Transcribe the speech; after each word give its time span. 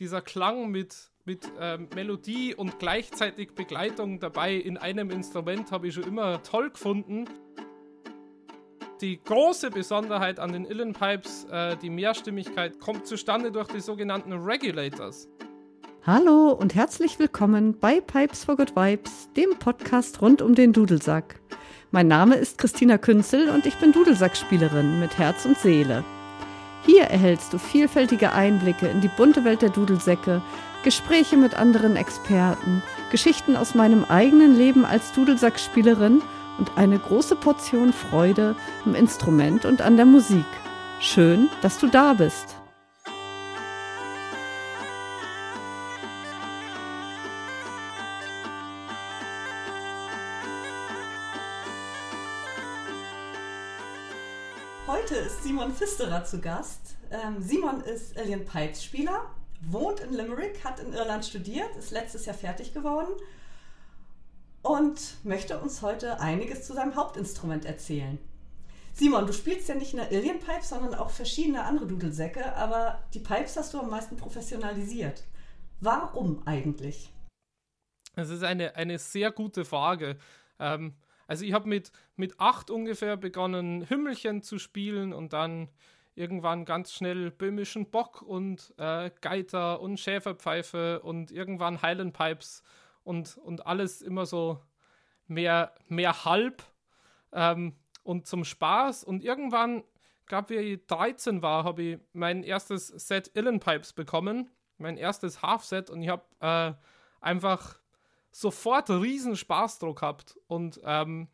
dieser 0.00 0.22
Klang 0.22 0.70
mit, 0.70 1.10
mit 1.26 1.46
ähm, 1.60 1.88
Melodie 1.94 2.54
und 2.54 2.78
gleichzeitig 2.78 3.54
Begleitung 3.54 4.18
dabei 4.18 4.54
in 4.54 4.78
einem 4.78 5.10
Instrument 5.10 5.70
habe 5.70 5.88
ich 5.88 5.94
schon 5.94 6.04
immer 6.04 6.42
toll 6.42 6.70
gefunden. 6.70 7.26
Die 9.02 9.22
große 9.22 9.70
Besonderheit 9.70 10.40
an 10.40 10.52
den 10.52 10.64
Illen 10.64 10.94
Pipes, 10.94 11.44
äh, 11.50 11.76
die 11.76 11.90
Mehrstimmigkeit, 11.90 12.80
kommt 12.80 13.06
zustande 13.06 13.52
durch 13.52 13.68
die 13.68 13.80
sogenannten 13.80 14.32
Regulators. 14.32 15.28
Hallo 16.06 16.52
und 16.52 16.74
herzlich 16.74 17.18
willkommen 17.18 17.78
bei 17.78 18.00
Pipes 18.00 18.44
for 18.44 18.56
Good 18.56 18.74
Vibes, 18.74 19.28
dem 19.36 19.58
Podcast 19.58 20.22
rund 20.22 20.40
um 20.40 20.54
den 20.54 20.72
Dudelsack. 20.72 21.40
Mein 21.90 22.08
Name 22.08 22.36
ist 22.36 22.56
Christina 22.56 22.96
Künzel 22.96 23.50
und 23.50 23.66
ich 23.66 23.76
bin 23.76 23.92
Dudelsackspielerin 23.92 24.98
mit 24.98 25.18
Herz 25.18 25.44
und 25.44 25.58
Seele. 25.58 26.04
Hier 26.86 27.04
erhältst 27.04 27.52
du 27.52 27.58
vielfältige 27.58 28.32
Einblicke 28.32 28.88
in 28.88 29.00
die 29.00 29.08
bunte 29.08 29.44
Welt 29.44 29.62
der 29.62 29.70
Dudelsäcke, 29.70 30.42
Gespräche 30.82 31.36
mit 31.36 31.54
anderen 31.54 31.96
Experten, 31.96 32.82
Geschichten 33.10 33.56
aus 33.56 33.74
meinem 33.74 34.04
eigenen 34.04 34.56
Leben 34.56 34.84
als 34.84 35.12
Dudelsackspielerin 35.12 36.22
und 36.58 36.72
eine 36.76 36.98
große 36.98 37.36
Portion 37.36 37.92
Freude 37.92 38.54
im 38.86 38.94
Instrument 38.94 39.64
und 39.64 39.82
an 39.82 39.96
der 39.96 40.06
Musik. 40.06 40.46
Schön, 41.00 41.48
dass 41.62 41.78
du 41.78 41.86
da 41.86 42.14
bist. 42.14 42.59
Simon 55.60 55.74
Pfisterer 55.74 56.24
zu 56.24 56.40
Gast. 56.40 56.96
Ähm, 57.10 57.42
Simon 57.42 57.82
ist 57.82 58.16
Alien 58.16 58.46
Pipes 58.46 58.82
Spieler, 58.82 59.26
wohnt 59.60 60.00
in 60.00 60.14
Limerick, 60.14 60.64
hat 60.64 60.80
in 60.80 60.94
Irland 60.94 61.22
studiert, 61.22 61.76
ist 61.76 61.90
letztes 61.90 62.24
Jahr 62.24 62.34
fertig 62.34 62.72
geworden 62.72 63.12
und 64.62 65.22
möchte 65.22 65.58
uns 65.58 65.82
heute 65.82 66.18
einiges 66.18 66.66
zu 66.66 66.72
seinem 66.72 66.96
Hauptinstrument 66.96 67.66
erzählen. 67.66 68.18
Simon, 68.94 69.26
du 69.26 69.34
spielst 69.34 69.68
ja 69.68 69.74
nicht 69.74 69.92
nur 69.92 70.06
Alien 70.06 70.38
Pipes, 70.38 70.70
sondern 70.70 70.94
auch 70.94 71.10
verschiedene 71.10 71.62
andere 71.62 71.86
Dudelsäcke, 71.86 72.56
aber 72.56 73.04
die 73.12 73.20
Pipes 73.20 73.58
hast 73.58 73.74
du 73.74 73.80
am 73.80 73.90
meisten 73.90 74.16
professionalisiert. 74.16 75.24
Warum 75.80 76.42
eigentlich? 76.46 77.12
Das 78.16 78.30
ist 78.30 78.44
eine, 78.44 78.76
eine 78.76 78.98
sehr 78.98 79.30
gute 79.30 79.66
Frage. 79.66 80.16
Ähm, 80.58 80.94
also 81.30 81.44
ich 81.44 81.52
habe 81.52 81.68
mit, 81.68 81.92
mit 82.16 82.40
acht 82.40 82.72
ungefähr 82.72 83.16
begonnen, 83.16 83.88
Hümmelchen 83.88 84.42
zu 84.42 84.58
spielen 84.58 85.12
und 85.12 85.32
dann 85.32 85.68
irgendwann 86.16 86.64
ganz 86.64 86.92
schnell 86.92 87.30
böhmischen 87.30 87.88
Bock 87.88 88.20
und 88.20 88.74
äh, 88.78 89.12
Geiter 89.20 89.80
und 89.80 90.00
Schäferpfeife 90.00 90.98
und 91.02 91.30
irgendwann 91.30 91.82
Highland 91.82 92.14
Pipes 92.14 92.64
und, 93.04 93.38
und 93.38 93.64
alles 93.64 94.02
immer 94.02 94.26
so 94.26 94.60
mehr, 95.28 95.72
mehr 95.86 96.24
halb 96.24 96.64
ähm, 97.32 97.76
und 98.02 98.26
zum 98.26 98.44
Spaß. 98.44 99.04
Und 99.04 99.22
irgendwann, 99.22 99.84
glaube 100.26 100.56
ich, 100.56 100.84
13 100.88 101.42
war, 101.42 101.62
habe 101.62 101.82
ich 101.82 101.98
mein 102.12 102.42
erstes 102.42 102.88
Set 102.88 103.30
Illen 103.34 103.60
Pipes 103.60 103.92
bekommen, 103.92 104.50
mein 104.78 104.96
erstes 104.96 105.42
Half-Set 105.42 105.90
und 105.90 106.02
ich 106.02 106.08
habe 106.08 106.24
äh, 106.40 106.72
einfach 107.24 107.79
sofort 108.30 108.90
riesen 108.90 109.36
Spaßdruck 109.36 110.00
gehabt 110.00 110.38
und 110.46 110.80
ähm, 110.84 111.28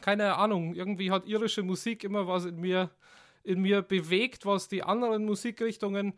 keine 0.00 0.36
Ahnung, 0.36 0.74
irgendwie 0.74 1.10
hat 1.10 1.26
irische 1.26 1.62
Musik 1.62 2.04
immer 2.04 2.26
was 2.26 2.44
in 2.44 2.56
mir, 2.60 2.90
in 3.42 3.60
mir 3.60 3.82
bewegt, 3.82 4.46
was 4.46 4.68
die 4.68 4.82
anderen 4.82 5.24
Musikrichtungen 5.24 6.14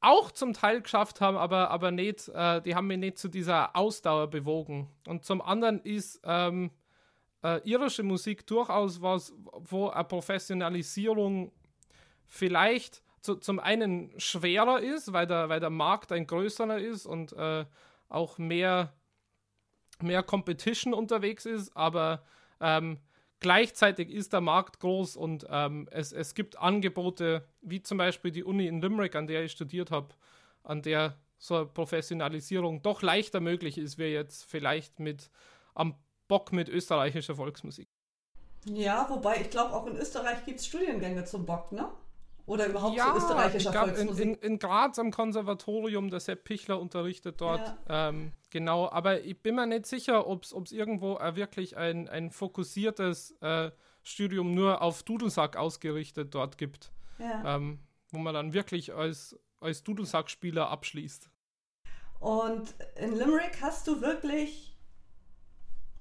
auch 0.00 0.30
zum 0.30 0.52
Teil 0.52 0.82
geschafft 0.82 1.20
haben, 1.20 1.36
aber, 1.36 1.70
aber 1.70 1.90
nicht, 1.90 2.28
äh, 2.28 2.60
die 2.62 2.74
haben 2.74 2.86
mich 2.86 2.98
nicht 2.98 3.18
zu 3.18 3.28
dieser 3.28 3.74
Ausdauer 3.74 4.28
bewogen. 4.28 4.88
Und 5.06 5.24
zum 5.24 5.40
anderen 5.40 5.80
ist 5.80 6.20
ähm, 6.24 6.70
äh, 7.42 7.60
irische 7.68 8.02
Musik 8.02 8.46
durchaus 8.46 9.00
was, 9.00 9.32
wo 9.52 9.88
eine 9.88 10.04
Professionalisierung 10.04 11.52
vielleicht 12.26 13.02
zu, 13.20 13.36
zum 13.36 13.58
einen 13.58 14.12
schwerer 14.18 14.80
ist, 14.80 15.12
weil 15.12 15.26
der, 15.26 15.48
weil 15.48 15.60
der 15.60 15.70
Markt 15.70 16.12
ein 16.12 16.26
größerer 16.26 16.78
ist 16.78 17.06
und 17.06 17.32
äh, 17.32 17.64
auch 18.08 18.38
mehr 18.38 18.92
mehr 20.02 20.22
Competition 20.22 20.94
unterwegs 20.94 21.46
ist, 21.46 21.76
aber 21.76 22.22
ähm, 22.60 22.98
gleichzeitig 23.40 24.10
ist 24.10 24.32
der 24.32 24.40
Markt 24.40 24.80
groß 24.80 25.16
und 25.16 25.46
ähm, 25.50 25.88
es, 25.90 26.12
es 26.12 26.34
gibt 26.34 26.58
Angebote, 26.58 27.46
wie 27.60 27.82
zum 27.82 27.98
Beispiel 27.98 28.30
die 28.30 28.44
Uni 28.44 28.66
in 28.66 28.80
Limerick, 28.80 29.14
an 29.14 29.26
der 29.26 29.44
ich 29.44 29.52
studiert 29.52 29.90
habe, 29.90 30.14
an 30.62 30.82
der 30.82 31.16
so 31.38 31.56
eine 31.56 31.66
Professionalisierung 31.66 32.82
doch 32.82 33.02
leichter 33.02 33.40
möglich 33.40 33.78
ist, 33.78 33.98
wie 33.98 34.04
jetzt 34.04 34.44
vielleicht 34.44 35.00
mit 35.00 35.30
am 35.74 35.94
Bock 36.28 36.52
mit 36.52 36.68
österreichischer 36.68 37.36
Volksmusik. 37.36 37.88
Ja, 38.64 39.06
wobei 39.08 39.36
ich 39.36 39.50
glaube, 39.50 39.74
auch 39.74 39.86
in 39.86 39.96
Österreich 39.96 40.44
gibt 40.44 40.60
es 40.60 40.66
Studiengänge 40.66 41.24
zum 41.24 41.46
Bock, 41.46 41.70
ne? 41.72 41.88
Oder 42.46 42.66
überhaupt 42.66 42.96
ja, 42.96 43.10
zu 43.10 43.18
österreichischer 43.18 43.70
ich 43.70 43.76
Volksmusik? 43.76 44.24
In, 44.24 44.34
in, 44.34 44.40
in, 44.40 44.58
Graz 44.58 44.98
am 44.98 45.10
Konservatorium, 45.10 46.10
der 46.10 46.20
Sepp 46.20 46.44
Pichler 46.44 46.80
unterrichtet 46.80 47.40
dort. 47.40 47.74
Ja. 47.88 48.08
Ähm, 48.08 48.32
genau, 48.50 48.88
aber 48.88 49.22
ich 49.22 49.42
bin 49.42 49.56
mir 49.56 49.66
nicht 49.66 49.86
sicher, 49.86 50.26
ob 50.26 50.44
es 50.44 50.72
irgendwo 50.72 51.16
äh, 51.16 51.34
wirklich 51.34 51.76
ein, 51.76 52.08
ein 52.08 52.30
fokussiertes 52.30 53.32
äh, 53.40 53.72
Studium 54.02 54.54
nur 54.54 54.80
auf 54.80 55.02
Dudelsack 55.02 55.56
ausgerichtet 55.56 56.34
dort 56.34 56.56
gibt. 56.56 56.92
Ja. 57.18 57.56
Ähm, 57.56 57.80
wo 58.10 58.18
man 58.18 58.34
dann 58.34 58.52
wirklich 58.52 58.94
als, 58.94 59.38
als 59.60 59.82
Dudelsackspieler 59.82 60.68
abschließt. 60.70 61.28
Und 62.20 62.74
in 62.96 63.16
Limerick 63.16 63.60
hast 63.60 63.86
du 63.88 64.00
wirklich 64.00 64.75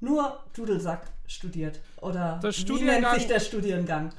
nur 0.06 0.40
Dudelsack 0.56 1.12
studiert? 1.28 1.82
Oder 2.00 2.40
wie 2.42 2.84
nennt 2.84 3.10
sich 3.16 3.28
der 3.28 3.40
Studiengang? 3.40 4.14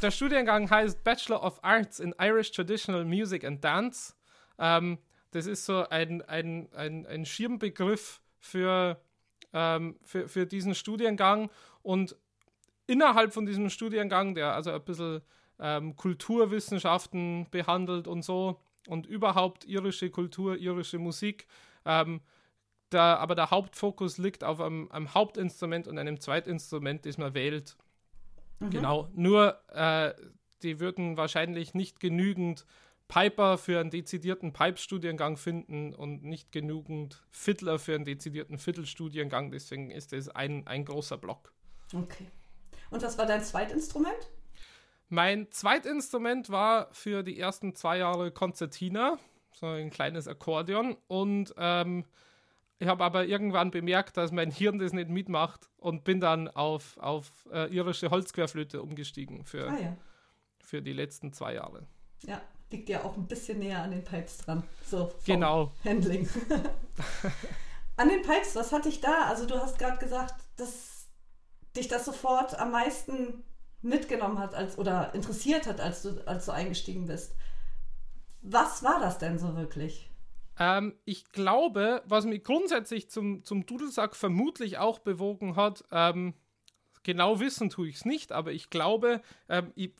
Der 0.00 0.10
Studiengang 0.10 0.70
heißt 0.70 1.02
Bachelor 1.04 1.42
of 1.42 1.58
Arts 1.62 2.00
in 2.00 2.14
Irish 2.18 2.52
Traditional 2.52 3.04
Music 3.04 3.44
and 3.44 3.62
Dance. 3.62 4.14
Ähm, 4.58 4.98
das 5.32 5.46
ist 5.46 5.66
so 5.66 5.86
ein, 5.88 6.22
ein, 6.22 6.68
ein, 6.74 7.06
ein 7.06 7.26
Schirmbegriff 7.26 8.20
für, 8.38 9.00
ähm, 9.52 9.96
für, 10.02 10.28
für 10.28 10.46
diesen 10.46 10.74
Studiengang. 10.74 11.50
Und 11.82 12.16
innerhalb 12.86 13.32
von 13.32 13.44
diesem 13.44 13.68
Studiengang, 13.68 14.34
der 14.34 14.54
also 14.54 14.70
ein 14.70 14.84
bisschen 14.84 15.22
ähm, 15.58 15.96
Kulturwissenschaften 15.96 17.48
behandelt 17.50 18.06
und 18.06 18.22
so 18.22 18.60
und 18.86 19.06
überhaupt 19.06 19.64
irische 19.64 20.10
Kultur, 20.10 20.56
irische 20.56 20.98
Musik, 20.98 21.46
ähm, 21.84 22.20
da, 22.94 23.16
aber 23.16 23.34
der 23.34 23.50
Hauptfokus 23.50 24.18
liegt 24.18 24.44
auf 24.44 24.60
einem, 24.60 24.90
einem, 24.90 25.12
Hauptinstrument 25.14 25.88
und 25.88 25.98
einem 25.98 26.20
Zweitinstrument, 26.20 27.04
das 27.04 27.18
man 27.18 27.34
wählt. 27.34 27.76
Mhm. 28.60 28.70
Genau. 28.70 29.08
Nur, 29.14 29.60
äh, 29.72 30.14
die 30.62 30.80
würden 30.80 31.16
wahrscheinlich 31.16 31.74
nicht 31.74 32.00
genügend 32.00 32.64
Piper 33.08 33.58
für 33.58 33.80
einen 33.80 33.90
dezidierten 33.90 34.52
Pipe-Studiengang 34.52 35.36
finden 35.36 35.94
und 35.94 36.24
nicht 36.24 36.52
genügend 36.52 37.22
Fiddler 37.30 37.78
für 37.78 37.94
einen 37.94 38.04
dezidierten 38.04 38.58
Fiddle-Studiengang. 38.58 39.50
Deswegen 39.50 39.90
ist 39.90 40.12
das 40.12 40.28
ein, 40.28 40.66
ein 40.66 40.84
großer 40.84 41.18
Block. 41.18 41.52
Okay. 41.92 42.30
Und 42.90 43.02
was 43.02 43.18
war 43.18 43.26
dein 43.26 43.42
Zweitinstrument? 43.42 44.30
Mein 45.08 45.50
Zweitinstrument 45.50 46.48
war 46.50 46.88
für 46.92 47.22
die 47.22 47.38
ersten 47.38 47.74
zwei 47.74 47.98
Jahre 47.98 48.30
Konzertina, 48.30 49.18
so 49.52 49.66
ein 49.66 49.90
kleines 49.90 50.26
Akkordeon. 50.26 50.96
Und 51.06 51.54
ähm, 51.58 52.04
ich 52.84 52.90
habe 52.90 53.02
aber 53.02 53.24
irgendwann 53.24 53.70
bemerkt, 53.70 54.18
dass 54.18 54.30
mein 54.30 54.50
Hirn 54.50 54.78
das 54.78 54.92
nicht 54.92 55.08
mitmacht 55.08 55.70
und 55.78 56.04
bin 56.04 56.20
dann 56.20 56.48
auf, 56.48 56.98
auf 56.98 57.48
äh, 57.50 57.74
irische 57.74 58.10
Holzquerflöte 58.10 58.82
umgestiegen 58.82 59.46
für, 59.46 59.70
ah, 59.70 59.78
ja. 59.80 59.96
für 60.58 60.82
die 60.82 60.92
letzten 60.92 61.32
zwei 61.32 61.54
Jahre. 61.54 61.86
Ja, 62.26 62.42
liegt 62.70 62.90
ja 62.90 63.02
auch 63.02 63.16
ein 63.16 63.26
bisschen 63.26 63.58
näher 63.58 63.82
an 63.82 63.90
den 63.90 64.04
Pipes 64.04 64.36
dran. 64.36 64.64
So, 64.84 65.10
genau. 65.24 65.72
Handling. 65.82 66.28
an 67.96 68.08
den 68.10 68.20
Pipes, 68.20 68.54
was 68.54 68.70
hatte 68.70 68.90
ich 68.90 69.00
da? 69.00 69.28
Also 69.28 69.46
du 69.46 69.54
hast 69.54 69.78
gerade 69.78 69.96
gesagt, 69.96 70.34
dass 70.58 71.06
dich 71.74 71.88
das 71.88 72.04
sofort 72.04 72.58
am 72.58 72.70
meisten 72.70 73.44
mitgenommen 73.80 74.38
hat 74.38 74.54
als 74.54 74.76
oder 74.76 75.14
interessiert 75.14 75.66
hat, 75.66 75.80
als 75.80 76.02
du, 76.02 76.22
als 76.26 76.44
du 76.44 76.52
eingestiegen 76.52 77.06
bist. 77.06 77.34
Was 78.42 78.82
war 78.82 79.00
das 79.00 79.16
denn 79.16 79.38
so 79.38 79.56
wirklich? 79.56 80.10
Ähm, 80.58 80.94
ich 81.04 81.30
glaube, 81.30 82.02
was 82.06 82.24
mich 82.26 82.44
grundsätzlich 82.44 83.10
zum, 83.10 83.44
zum 83.44 83.66
Dudelsack 83.66 84.14
vermutlich 84.14 84.78
auch 84.78 84.98
bewogen 85.00 85.56
hat, 85.56 85.84
ähm, 85.90 86.34
genau 87.02 87.40
wissen 87.40 87.70
tue 87.70 87.88
ich 87.88 87.96
es 87.96 88.04
nicht, 88.04 88.32
aber 88.32 88.52
ich 88.52 88.70
glaube, 88.70 89.20
ähm, 89.48 89.72
ich, 89.74 89.92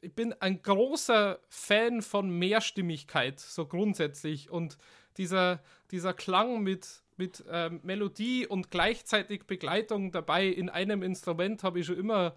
ich 0.00 0.14
bin 0.14 0.32
ein 0.34 0.62
großer 0.62 1.38
Fan 1.48 2.02
von 2.02 2.30
Mehrstimmigkeit, 2.30 3.40
so 3.40 3.66
grundsätzlich. 3.66 4.50
Und 4.50 4.76
dieser, 5.16 5.62
dieser 5.90 6.12
Klang 6.12 6.62
mit, 6.62 7.02
mit 7.16 7.44
ähm, 7.50 7.80
Melodie 7.82 8.46
und 8.46 8.70
gleichzeitig 8.70 9.46
Begleitung 9.46 10.10
dabei 10.12 10.46
in 10.46 10.68
einem 10.68 11.02
Instrument 11.02 11.62
habe 11.62 11.80
ich 11.80 11.86
schon 11.86 11.98
immer, 11.98 12.36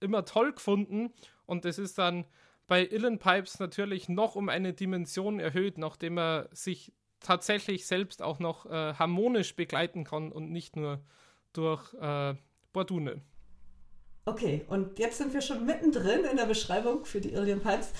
immer 0.00 0.24
toll 0.24 0.52
gefunden. 0.52 1.12
Und 1.46 1.64
das 1.64 1.78
ist 1.78 1.98
dann 1.98 2.26
bei 2.66 2.86
Illen 2.86 3.18
Pipes 3.18 3.58
natürlich 3.60 4.08
noch 4.08 4.36
um 4.36 4.48
eine 4.48 4.72
Dimension 4.72 5.38
erhöht, 5.38 5.78
nachdem 5.78 6.18
er 6.18 6.48
sich 6.52 6.92
tatsächlich 7.24 7.86
selbst 7.86 8.22
auch 8.22 8.38
noch 8.38 8.66
äh, 8.66 8.94
harmonisch 8.94 9.56
begleiten 9.56 10.04
kann 10.04 10.30
und 10.30 10.50
nicht 10.50 10.76
nur 10.76 11.00
durch 11.52 11.92
äh, 11.94 12.34
Bordune. 12.72 13.22
Okay, 14.26 14.64
und 14.68 14.98
jetzt 14.98 15.18
sind 15.18 15.34
wir 15.34 15.42
schon 15.42 15.66
mittendrin 15.66 16.24
in 16.24 16.36
der 16.36 16.46
Beschreibung 16.46 17.04
für 17.04 17.20
die 17.20 17.32
Illian 17.32 17.60
Pipes. 17.60 17.92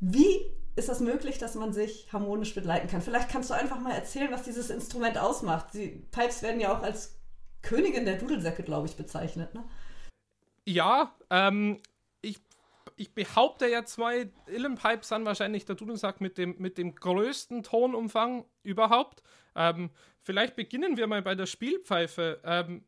Wie 0.00 0.46
ist 0.74 0.88
das 0.88 1.00
möglich, 1.00 1.38
dass 1.38 1.54
man 1.54 1.72
sich 1.72 2.12
harmonisch 2.12 2.54
begleiten 2.54 2.88
kann? 2.88 3.02
Vielleicht 3.02 3.28
kannst 3.28 3.50
du 3.50 3.54
einfach 3.54 3.80
mal 3.80 3.92
erzählen, 3.92 4.30
was 4.30 4.44
dieses 4.44 4.70
Instrument 4.70 5.18
ausmacht. 5.18 5.74
Die 5.74 6.06
Pipes 6.10 6.42
werden 6.42 6.60
ja 6.60 6.76
auch 6.76 6.82
als 6.82 7.18
Königin 7.62 8.04
der 8.04 8.16
Dudelsäcke, 8.16 8.62
glaube 8.62 8.86
ich, 8.86 8.96
bezeichnet. 8.96 9.54
Ne? 9.54 9.64
Ja, 10.64 11.14
ähm, 11.30 11.80
ich, 12.96 13.14
behaupte 13.14 13.66
jetzt 13.66 13.98
mal, 13.98 14.30
Illen 14.46 14.76
Pipes 14.76 15.08
sind 15.08 15.24
wahrscheinlich 15.24 15.64
der 15.64 15.76
Dudelsack 15.76 16.20
mit 16.20 16.38
dem, 16.38 16.56
mit 16.58 16.78
dem 16.78 16.94
größten 16.94 17.62
Tonumfang 17.62 18.44
überhaupt. 18.62 19.22
Ähm, 19.54 19.90
vielleicht 20.22 20.56
beginnen 20.56 20.96
wir 20.96 21.06
mal 21.06 21.22
bei 21.22 21.34
der 21.34 21.46
Spielpfeife. 21.46 22.40
Ähm, 22.44 22.84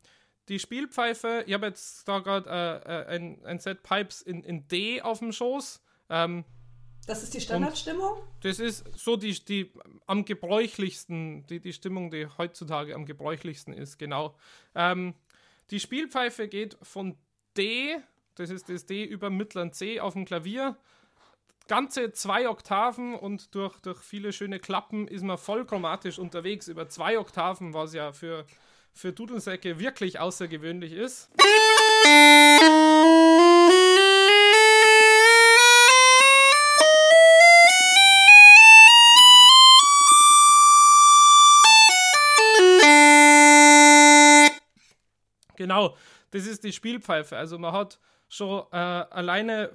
die 0.49 0.59
Spielpfeife, 0.59 1.45
ich 1.47 1.53
habe 1.53 1.67
jetzt 1.67 2.09
da 2.09 2.21
gerade 2.21 2.49
äh, 2.49 3.15
äh, 3.15 3.17
ein, 3.17 3.45
ein 3.45 3.59
Set 3.59 3.83
Pipes 3.83 4.23
in, 4.23 4.43
in 4.43 4.67
D 4.69 5.03
auf 5.03 5.19
dem 5.19 5.33
Schoß. 5.33 5.83
Ähm, 6.09 6.45
das 7.07 7.23
ist 7.23 7.33
die 7.33 7.41
Standardstimmung? 7.41 8.23
Das 8.41 8.59
ist 8.59 8.85
so 8.99 9.17
die, 9.17 9.33
die 9.45 9.73
am 10.07 10.25
gebräuchlichsten, 10.27 11.47
die, 11.47 11.59
die 11.59 11.73
Stimmung, 11.73 12.11
die 12.11 12.27
heutzutage 12.27 12.95
am 12.95 13.07
gebräuchlichsten 13.07 13.73
ist, 13.73 13.99
genau. 13.99 14.37
Ähm, 14.75 15.15
die 15.71 15.81
Spielpfeife 15.81 16.49
geht 16.49 16.77
von 16.83 17.17
D, 17.57 17.97
das 18.39 18.51
ist 18.51 18.69
das 18.69 18.87
D 18.87 19.05
über 19.05 19.31
mittleren 19.31 19.73
C 19.73 19.99
auf 19.99 20.13
dem 20.13 20.25
Klavier, 20.25 20.77
ganze 21.67 22.13
zwei 22.13 22.49
Oktaven 22.49 23.15
und 23.15 23.55
durch, 23.55 23.79
durch 23.81 23.99
viele 23.99 24.33
schöne 24.33 24.61
Klappen 24.61 25.09
ist 25.09 25.25
man 25.25 25.39
voll 25.39 25.67
chromatisch 25.67 26.19
unterwegs 26.19 26.69
über 26.69 26.89
zwei 26.89 27.19
Oktaven, 27.19 27.75
was 27.75 27.95
ja 27.95 28.13
für, 28.13 28.47
für 28.93 29.13
Dudelsäcke 29.13 29.81
wirklich 29.81 30.21
außergewöhnlich 30.21 30.93
ist. 30.93 31.31
Genau, 45.57 45.97
das 46.31 46.47
ist 46.47 46.63
die 46.63 46.73
Spielpfeife. 46.73 47.37
Also 47.37 47.59
man 47.59 47.73
hat 47.73 47.99
schon 48.29 48.65
äh, 48.73 48.77
alleine 48.77 49.71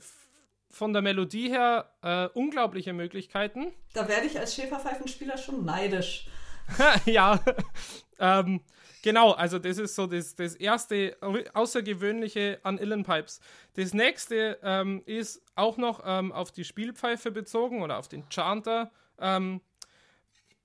von 0.69 0.91
der 0.91 1.01
Melodie 1.01 1.49
her 1.49 1.91
äh, 2.01 2.27
unglaubliche 2.37 2.93
Möglichkeiten. 2.93 3.73
Da 3.93 4.07
werde 4.07 4.25
ich 4.25 4.39
als 4.39 4.55
Schäferpfeifenspieler 4.55 5.37
schon 5.37 5.63
neidisch. 5.63 6.27
ja, 7.05 7.39
ähm, 8.19 8.61
genau, 9.03 9.31
also 9.31 9.59
das 9.59 9.77
ist 9.77 9.95
so 9.95 10.07
das, 10.07 10.35
das 10.35 10.55
erste 10.55 11.15
Außergewöhnliche 11.53 12.59
an 12.63 12.79
Illenpipes. 12.79 13.39
Das 13.75 13.93
nächste 13.93 14.57
ähm, 14.63 15.03
ist 15.05 15.43
auch 15.55 15.77
noch 15.77 16.01
ähm, 16.05 16.31
auf 16.31 16.51
die 16.51 16.63
Spielpfeife 16.63 17.29
bezogen 17.29 17.83
oder 17.83 17.99
auf 17.99 18.07
den 18.07 18.27
Chanter. 18.29 18.91
Ähm, 19.19 19.61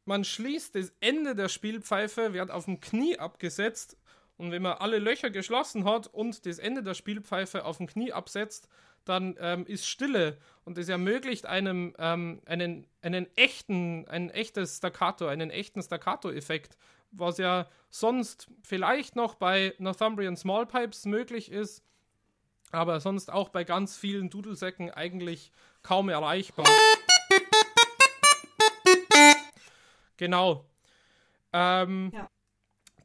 man 0.07 0.25
schließt 0.25 0.75
das 0.75 0.91
Ende 1.01 1.35
der 1.35 1.51
Spielpfeife, 1.51 2.33
wird 2.33 2.51
auf 2.51 2.65
dem 2.65 2.81
Knie 2.81 3.19
abgesetzt 3.19 3.99
und 4.39 4.53
wenn 4.53 4.63
man 4.63 4.79
alle 4.79 4.99
Löcher 4.99 5.31
geschlossen 5.31 5.85
hat 5.85 6.07
und 6.07 6.47
das 6.47 6.59
Ende 6.59 6.83
der 6.83 6.95
Spielpfeife 6.95 7.65
auf 7.65 7.77
dem 7.77 7.87
Knie 7.87 8.13
absetzt, 8.13 8.69
dann 9.05 9.37
ähm, 9.41 9.67
ist 9.67 9.87
Stille 9.87 10.39
und 10.65 10.79
das 10.79 10.89
ermöglicht 10.89 11.47
einem 11.47 11.95
ähm, 11.99 12.41
einen, 12.47 12.87
einen 13.03 13.27
echten, 13.37 14.07
ein 14.09 14.31
echtes 14.31 14.79
Staccato, 14.79 15.27
einen 15.27 15.51
echten 15.51 15.83
Staccato-Effekt, 15.83 16.77
was 17.11 17.39
ja 17.39 17.69
sonst 17.91 18.49
vielleicht 18.63 19.17
noch 19.17 19.35
bei 19.35 19.75
Northumbrian 19.79 20.37
Small 20.37 20.67
Pipes 20.67 21.05
möglich 21.05 21.51
ist, 21.51 21.83
aber 22.71 23.01
sonst 23.01 23.33
auch 23.33 23.49
bei 23.49 23.65
ganz 23.65 23.97
vielen 23.97 24.31
Dudelsäcken 24.31 24.91
eigentlich 24.91 25.53
kaum 25.83 26.09
erreichbar. 26.09 26.67
Genau. 30.19 30.65
Ähm, 31.53 32.11
ja. 32.13 32.29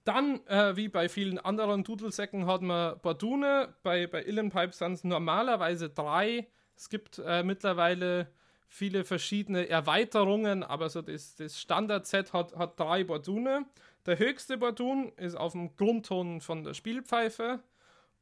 Dann, 0.04 0.46
äh, 0.48 0.76
wie 0.76 0.90
bei 0.90 1.08
vielen 1.08 1.40
anderen 1.40 1.84
Dudelsäcken, 1.84 2.46
hat 2.46 2.62
man 2.62 3.00
Bordune. 3.00 3.74
Bei, 3.84 4.06
bei 4.08 4.24
Illenpipe 4.24 4.74
sind 4.74 4.94
es 4.94 5.04
normalerweise 5.04 5.90
drei. 5.90 6.48
Es 6.76 6.90
gibt 6.90 7.20
äh, 7.20 7.44
mittlerweile 7.44 8.28
viele 8.68 9.06
verschiedene 9.06 9.70
Erweiterungen, 9.70 10.64
aber 10.64 10.90
so 10.90 11.02
das, 11.02 11.36
das 11.36 11.60
Standard-Set 11.60 12.34
hat, 12.34 12.56
hat 12.56 12.80
drei 12.80 13.04
Bordune. 13.04 13.66
Der 14.06 14.20
höchste 14.20 14.58
Bordun 14.58 15.14
ist 15.16 15.36
auf 15.36 15.54
dem 15.54 15.76
Grundton 15.78 16.42
von 16.42 16.64
der 16.64 16.74
Spielpfeife 16.74 17.60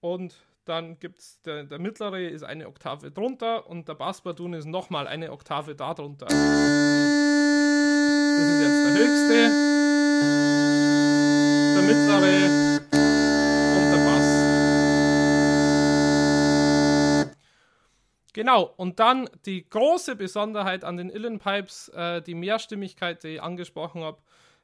und 0.01 0.35
dann 0.65 0.99
gibt 0.99 1.19
es 1.19 1.41
der, 1.41 1.63
der 1.63 1.79
mittlere 1.79 2.29
ist 2.29 2.43
eine 2.43 2.67
Oktave 2.67 3.09
drunter 3.11 3.67
und 3.67 3.87
der 3.87 3.95
Bassbordun 3.95 4.53
ist 4.53 4.65
nochmal 4.65 5.07
eine 5.07 5.31
Oktave 5.31 5.73
darunter. 5.73 6.27
Das 6.27 6.35
ist 8.45 8.61
jetzt 8.61 8.85
der 8.85 8.93
höchste 8.93 10.00
der 11.81 11.95
mittlere 11.95 12.49
und 13.75 13.91
der 13.91 13.97
Bass. 14.05 14.51
Genau, 18.33 18.73
und 18.77 18.99
dann 18.99 19.29
die 19.45 19.67
große 19.69 20.15
Besonderheit 20.15 20.83
an 20.83 20.97
den 20.97 21.09
Illenpipes, 21.09 21.89
äh, 21.89 22.21
die 22.21 22.35
Mehrstimmigkeit, 22.35 23.23
die 23.23 23.35
ich 23.35 23.41
angesprochen 23.41 24.03
habe, 24.03 24.21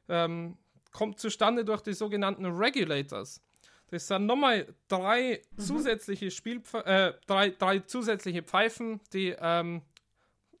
ähm, 0.08 0.56
kommt 0.92 1.18
zustande 1.20 1.64
durch 1.64 1.82
die 1.82 1.92
sogenannten 1.92 2.46
Regulators. 2.46 3.42
Das 3.90 4.06
sind 4.06 4.26
nochmal 4.26 4.66
drei 4.88 5.42
mhm. 5.50 5.58
zusätzliche 5.60 6.30
Spielpfe 6.30 6.84
äh, 6.86 7.14
drei, 7.26 7.50
drei 7.50 7.80
zusätzliche 7.80 8.42
Pfeifen, 8.42 9.00
die 9.12 9.34
ähm, 9.38 9.82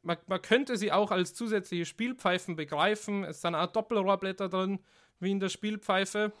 man, 0.08 0.16
man, 0.26 0.42
könnte 0.42 0.76
sie 0.76 0.90
auch 0.90 1.10
als 1.10 1.34
zusätzliche 1.34 1.84
Spielpfeifen 1.84 2.56
begreifen. 2.56 3.24
Es 3.24 3.42
sind 3.42 3.54
auch 3.54 3.70
Doppelrohrblätter 3.70 4.48
drin, 4.48 4.80
wie 5.20 5.30
in 5.30 5.38
der 5.38 5.50
Spielpfeife. 5.50 6.32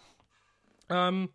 Ähm, 0.88 1.28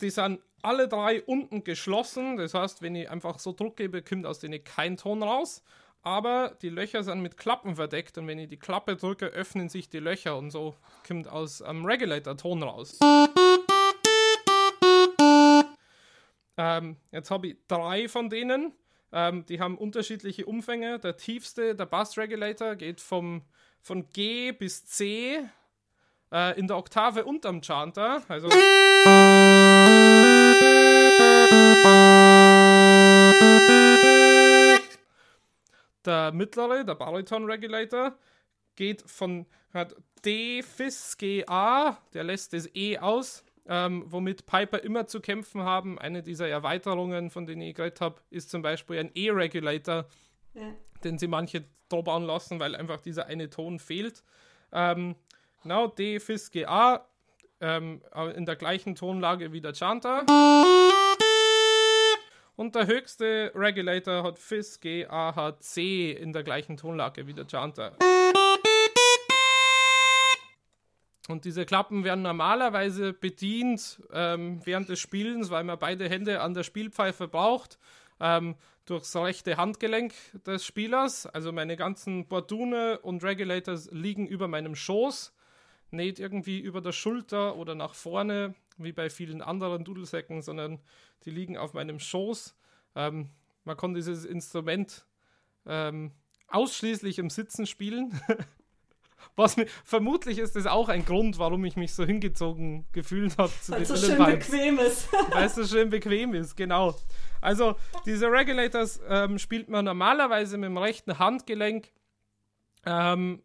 die 0.00 0.10
sind 0.10 0.40
alle 0.62 0.88
drei 0.88 1.22
unten 1.22 1.62
geschlossen. 1.62 2.36
Das 2.36 2.54
heißt, 2.54 2.82
wenn 2.82 2.96
ich 2.96 3.08
einfach 3.08 3.38
so 3.38 3.52
Druck 3.52 3.76
gebe, 3.76 4.02
kommt 4.02 4.26
aus 4.26 4.40
denen 4.40 4.62
kein 4.64 4.96
Ton 4.96 5.22
raus. 5.22 5.62
Aber 6.02 6.56
die 6.60 6.70
Löcher 6.70 7.04
sind 7.04 7.20
mit 7.20 7.36
Klappen 7.36 7.76
verdeckt 7.76 8.18
und 8.18 8.26
wenn 8.26 8.38
ich 8.38 8.48
die 8.48 8.58
Klappe 8.58 8.96
drücke, 8.96 9.26
öffnen 9.26 9.68
sich 9.68 9.88
die 9.88 9.98
Löcher 9.98 10.36
und 10.36 10.50
so 10.50 10.74
kommt 11.06 11.28
aus 11.28 11.62
einem 11.62 11.84
Regulator 11.84 12.36
Ton 12.36 12.62
raus. 12.62 12.98
Ähm, 16.56 16.96
jetzt 17.12 17.30
habe 17.30 17.48
ich 17.48 17.56
drei 17.68 18.08
von 18.08 18.28
denen. 18.28 18.72
Ähm, 19.16 19.46
die 19.46 19.60
haben 19.60 19.78
unterschiedliche 19.78 20.44
Umfänge. 20.44 20.98
Der 20.98 21.16
tiefste, 21.16 21.74
der 21.74 21.86
Bass 21.86 22.18
Regulator, 22.18 22.76
geht 22.76 23.00
vom, 23.00 23.40
von 23.80 24.06
G 24.10 24.52
bis 24.52 24.84
C 24.84 25.40
äh, 26.30 26.60
in 26.60 26.68
der 26.68 26.76
Oktave 26.76 27.24
unterm 27.24 27.62
Chanter. 27.62 28.22
Also. 28.28 28.50
Der 36.04 36.32
mittlere, 36.32 36.84
der 36.84 36.94
Bariton 36.94 37.50
Regulator, 37.50 38.18
geht 38.74 39.00
von 39.00 39.46
hat 39.72 39.96
D, 40.26 40.62
Fis, 40.62 41.16
G, 41.16 41.42
A, 41.46 41.96
der 42.12 42.24
lässt 42.24 42.52
das 42.52 42.68
E 42.74 42.98
aus, 42.98 43.45
ähm, 43.68 44.04
womit 44.06 44.46
Piper 44.46 44.82
immer 44.82 45.06
zu 45.06 45.20
kämpfen 45.20 45.62
haben. 45.62 45.98
Eine 45.98 46.22
dieser 46.22 46.48
Erweiterungen, 46.48 47.30
von 47.30 47.46
denen 47.46 47.62
ich 47.62 47.74
geredet 47.74 48.00
habe, 48.00 48.20
ist 48.30 48.50
zum 48.50 48.62
Beispiel 48.62 48.98
ein 48.98 49.10
E-Regulator, 49.14 50.06
ja. 50.54 50.72
den 51.04 51.18
sie 51.18 51.28
manche 51.28 51.64
bauen 51.88 52.24
lassen, 52.24 52.58
weil 52.58 52.74
einfach 52.74 53.00
dieser 53.00 53.26
eine 53.26 53.48
Ton 53.50 53.78
fehlt. 53.78 54.22
Ähm, 54.72 55.14
Genau, 55.66 55.88
D, 55.88 56.20
Fis, 56.20 56.52
G, 56.52 56.64
A. 56.64 57.04
Ähm, 57.60 58.00
in 58.36 58.46
der 58.46 58.54
gleichen 58.54 58.94
Tonlage 58.94 59.50
wie 59.50 59.60
der 59.60 59.74
Chanter. 59.74 60.20
Und 62.54 62.76
der 62.76 62.86
höchste 62.86 63.50
Regulator 63.52 64.22
hat 64.22 64.38
Fis, 64.38 64.78
G, 64.78 65.06
A, 65.06 65.34
H, 65.34 65.58
C 65.58 66.12
in 66.12 66.32
der 66.32 66.44
gleichen 66.44 66.76
Tonlage 66.76 67.26
wie 67.26 67.32
der 67.34 67.46
Chanter. 67.50 67.96
Und 71.28 71.44
diese 71.44 71.66
Klappen 71.66 72.04
werden 72.04 72.22
normalerweise 72.22 73.12
bedient 73.12 74.00
ähm, 74.12 74.60
während 74.64 74.88
des 74.88 75.00
Spielens, 75.00 75.50
weil 75.50 75.64
man 75.64 75.78
beide 75.78 76.08
Hände 76.08 76.40
an 76.40 76.54
der 76.54 76.62
Spielpfeife 76.62 77.26
braucht, 77.26 77.78
ähm, 78.20 78.54
durchs 78.84 79.16
rechte 79.16 79.56
Handgelenk 79.56 80.14
des 80.46 80.64
Spielers. 80.64 81.26
Also 81.26 81.50
meine 81.50 81.76
ganzen 81.76 82.28
Bordune 82.28 83.00
und 83.00 83.24
Regulators 83.24 83.90
liegen 83.90 84.26
über 84.26 84.46
meinem 84.46 84.76
Schoß 84.76 85.32
nicht 85.90 86.18
irgendwie 86.18 86.60
über 86.60 86.80
der 86.80 86.92
Schulter 86.92 87.56
oder 87.56 87.74
nach 87.74 87.94
vorne, 87.94 88.54
wie 88.78 88.92
bei 88.92 89.10
vielen 89.10 89.42
anderen 89.42 89.84
Dudelsäcken, 89.84 90.42
sondern 90.42 90.80
die 91.24 91.30
liegen 91.30 91.56
auf 91.56 91.74
meinem 91.74 91.98
Schoß. 91.98 92.54
Ähm, 92.94 93.30
man 93.64 93.76
kann 93.76 93.94
dieses 93.94 94.24
Instrument 94.24 95.06
ähm, 95.64 96.12
ausschließlich 96.48 97.18
im 97.18 97.30
Sitzen 97.30 97.66
spielen. 97.66 98.20
Was 99.36 99.58
mir, 99.58 99.66
vermutlich 99.84 100.38
ist 100.38 100.56
das 100.56 100.66
auch 100.66 100.88
ein 100.88 101.04
Grund, 101.04 101.38
warum 101.38 101.64
ich 101.66 101.76
mich 101.76 101.94
so 101.94 102.04
hingezogen 102.04 102.86
gefühlt 102.92 103.36
habe 103.36 103.52
zu 103.60 103.72
Weil 103.72 103.80
den 103.80 103.86
so 103.86 103.96
schön 103.96 104.24
bequem 104.24 104.78
ist. 104.78 105.12
Weil 105.30 105.44
es 105.44 105.54
so 105.54 105.64
schön 105.66 105.90
bequem 105.90 106.34
ist, 106.34 106.56
genau. 106.56 106.96
Also 107.42 107.76
diese 108.06 108.26
Regulators 108.26 108.98
ähm, 109.08 109.38
spielt 109.38 109.68
man 109.68 109.84
normalerweise 109.84 110.56
mit 110.56 110.68
dem 110.68 110.78
rechten 110.78 111.18
Handgelenk. 111.18 111.92
Ähm, 112.86 113.42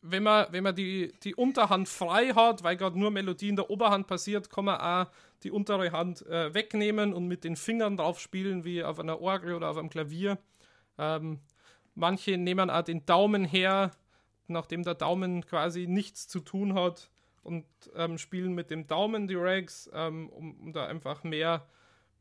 wenn 0.00 0.22
man, 0.22 0.46
wenn 0.50 0.64
man 0.64 0.74
die, 0.74 1.12
die 1.22 1.34
Unterhand 1.34 1.88
frei 1.88 2.28
hat, 2.28 2.62
weil 2.62 2.76
gerade 2.76 2.98
nur 2.98 3.10
Melodie 3.10 3.50
in 3.50 3.56
der 3.56 3.68
Oberhand 3.68 4.06
passiert, 4.06 4.48
kann 4.48 4.64
man 4.64 4.80
auch 4.80 5.10
die 5.42 5.50
untere 5.50 5.92
Hand 5.92 6.24
äh, 6.26 6.54
wegnehmen 6.54 7.12
und 7.12 7.26
mit 7.26 7.44
den 7.44 7.56
Fingern 7.56 7.96
drauf 7.96 8.18
spielen, 8.18 8.64
wie 8.64 8.82
auf 8.82 8.98
einer 8.98 9.20
Orgel 9.20 9.54
oder 9.54 9.70
auf 9.70 9.76
einem 9.76 9.90
Klavier. 9.90 10.38
Ähm, 10.96 11.40
manche 11.94 12.38
nehmen 12.38 12.70
auch 12.70 12.82
den 12.82 13.04
Daumen 13.06 13.44
her, 13.44 13.90
nachdem 14.48 14.82
der 14.82 14.94
Daumen 14.94 15.44
quasi 15.46 15.86
nichts 15.86 16.28
zu 16.28 16.40
tun 16.40 16.74
hat 16.74 17.10
und 17.42 17.64
ähm, 17.94 18.18
spielen 18.18 18.52
mit 18.54 18.70
dem 18.70 18.86
Daumen 18.86 19.28
die 19.28 19.36
Rags, 19.36 19.90
ähm, 19.94 20.28
um, 20.30 20.60
um, 20.60 20.72
da 20.72 20.86
einfach 20.86 21.24
mehr, 21.24 21.66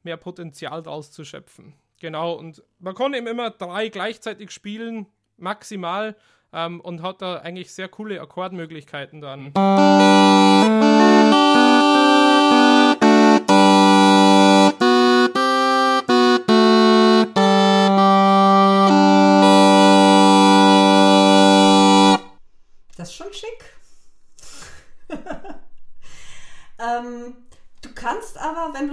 mehr 0.04 0.18
Potenzial 0.18 0.84
draus 0.84 1.12
zu 1.12 1.26
schöpfen. 1.26 1.74
Genau, 2.00 2.34
und 2.34 2.64
man 2.80 2.96
kann 2.96 3.14
eben 3.14 3.28
immer 3.28 3.50
drei 3.50 3.90
gleichzeitig 3.90 4.52
spielen, 4.52 5.08
maximal, 5.38 6.16
ähm, 6.54 6.80
und 6.82 7.02
hat 7.02 7.22
da 7.22 7.38
eigentlich 7.38 7.74
sehr 7.74 7.90
coole 7.90 8.22
Akkordmöglichkeiten 8.22 9.22
dann. 9.22 9.54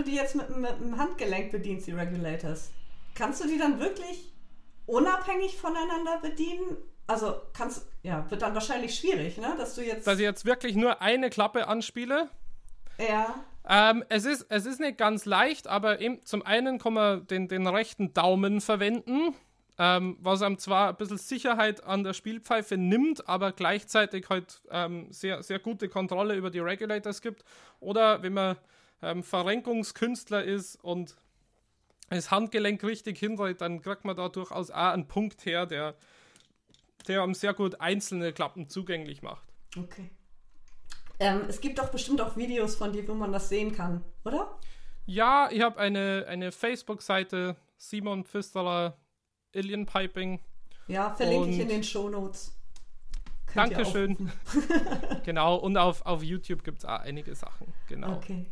Du 0.04 0.10
die 0.10 0.16
jetzt 0.16 0.34
mit, 0.34 0.56
mit 0.56 0.80
dem 0.80 0.98
Handgelenk 0.98 1.50
bedienst, 1.50 1.86
die 1.86 1.92
Regulators, 1.92 2.70
kannst 3.14 3.42
du 3.42 3.48
die 3.48 3.58
dann 3.58 3.80
wirklich 3.80 4.32
unabhängig 4.86 5.56
voneinander 5.56 6.18
bedienen 6.20 6.76
also 7.06 7.36
kannst, 7.52 7.86
ja, 8.02 8.28
wird 8.30 8.42
dann 8.42 8.54
wahrscheinlich 8.54 8.94
schwierig, 8.94 9.36
ne? 9.38 9.54
Dass 9.58 9.74
du 9.74 9.82
jetzt. 9.82 10.06
Dass 10.06 10.18
ich 10.18 10.24
jetzt 10.24 10.44
wirklich 10.44 10.74
nur 10.74 11.02
eine 11.02 11.30
Klappe 11.30 11.68
anspiele. 11.68 12.28
Ja. 12.98 13.34
Ähm, 13.68 14.04
es, 14.08 14.24
ist, 14.24 14.46
es 14.50 14.66
ist 14.66 14.80
nicht 14.80 14.98
ganz 14.98 15.24
leicht, 15.24 15.66
aber 15.66 16.00
eben 16.00 16.24
zum 16.24 16.42
einen 16.42 16.78
kann 16.78 16.94
man 16.94 17.26
den, 17.26 17.48
den 17.48 17.66
rechten 17.66 18.12
Daumen 18.12 18.60
verwenden, 18.60 19.34
ähm, 19.78 20.18
was 20.20 20.42
einem 20.42 20.58
zwar 20.58 20.90
ein 20.90 20.96
bisschen 20.96 21.18
Sicherheit 21.18 21.82
an 21.82 22.04
der 22.04 22.12
Spielpfeife 22.12 22.76
nimmt, 22.76 23.26
aber 23.28 23.52
gleichzeitig 23.52 24.28
halt 24.28 24.60
ähm, 24.70 25.06
sehr, 25.10 25.42
sehr 25.42 25.58
gute 25.58 25.88
Kontrolle 25.88 26.36
über 26.36 26.50
die 26.50 26.60
Regulators 26.60 27.22
gibt. 27.22 27.42
Oder 27.80 28.22
wenn 28.22 28.34
man 28.34 28.56
ähm, 29.04 29.22
Verrenkungskünstler 29.22 30.44
ist 30.44 30.82
und 30.82 31.16
das 32.10 32.30
Handgelenk 32.30 32.82
richtig 32.84 33.18
hindreht, 33.18 33.60
dann 33.60 33.82
kriegt 33.82 34.04
man 34.04 34.16
da 34.16 34.28
durchaus 34.28 34.70
auch 34.70 34.92
einen 34.92 35.08
Punkt 35.08 35.46
her, 35.46 35.66
der 35.66 35.94
der 37.08 37.22
einem 37.22 37.34
sehr 37.34 37.54
gut 37.54 37.80
einzelne 37.80 38.32
Klappen 38.32 38.68
zugänglich 38.68 39.22
macht. 39.22 39.44
Okay. 39.76 40.10
Ähm, 41.18 41.42
es 41.48 41.60
gibt 41.60 41.78
doch 41.78 41.90
bestimmt 41.90 42.20
auch 42.20 42.36
Videos 42.36 42.76
von 42.76 42.92
dir, 42.92 43.06
wo 43.06 43.14
man 43.14 43.32
das 43.32 43.48
sehen 43.48 43.72
kann, 43.72 44.02
oder? 44.24 44.58
Ja, 45.06 45.48
ich 45.50 45.60
habe 45.62 45.78
eine, 45.78 46.24
eine 46.28 46.50
Facebook-Seite, 46.50 47.56
Simon 47.76 48.24
Pfisterer 48.24 48.96
Alien 49.54 49.86
Piping. 49.86 50.40
Ja, 50.88 51.14
verlinke 51.14 51.50
ich 51.50 51.60
in 51.60 51.68
den 51.68 51.84
Show 51.84 52.08
Notes. 52.08 52.52
Dankeschön. 53.54 54.32
genau, 55.24 55.56
und 55.56 55.76
auf, 55.76 56.04
auf 56.04 56.22
YouTube 56.22 56.64
gibt 56.64 56.78
es 56.78 56.84
auch 56.84 57.00
einige 57.00 57.34
Sachen. 57.34 57.72
Genau. 57.88 58.16
Okay. 58.16 58.46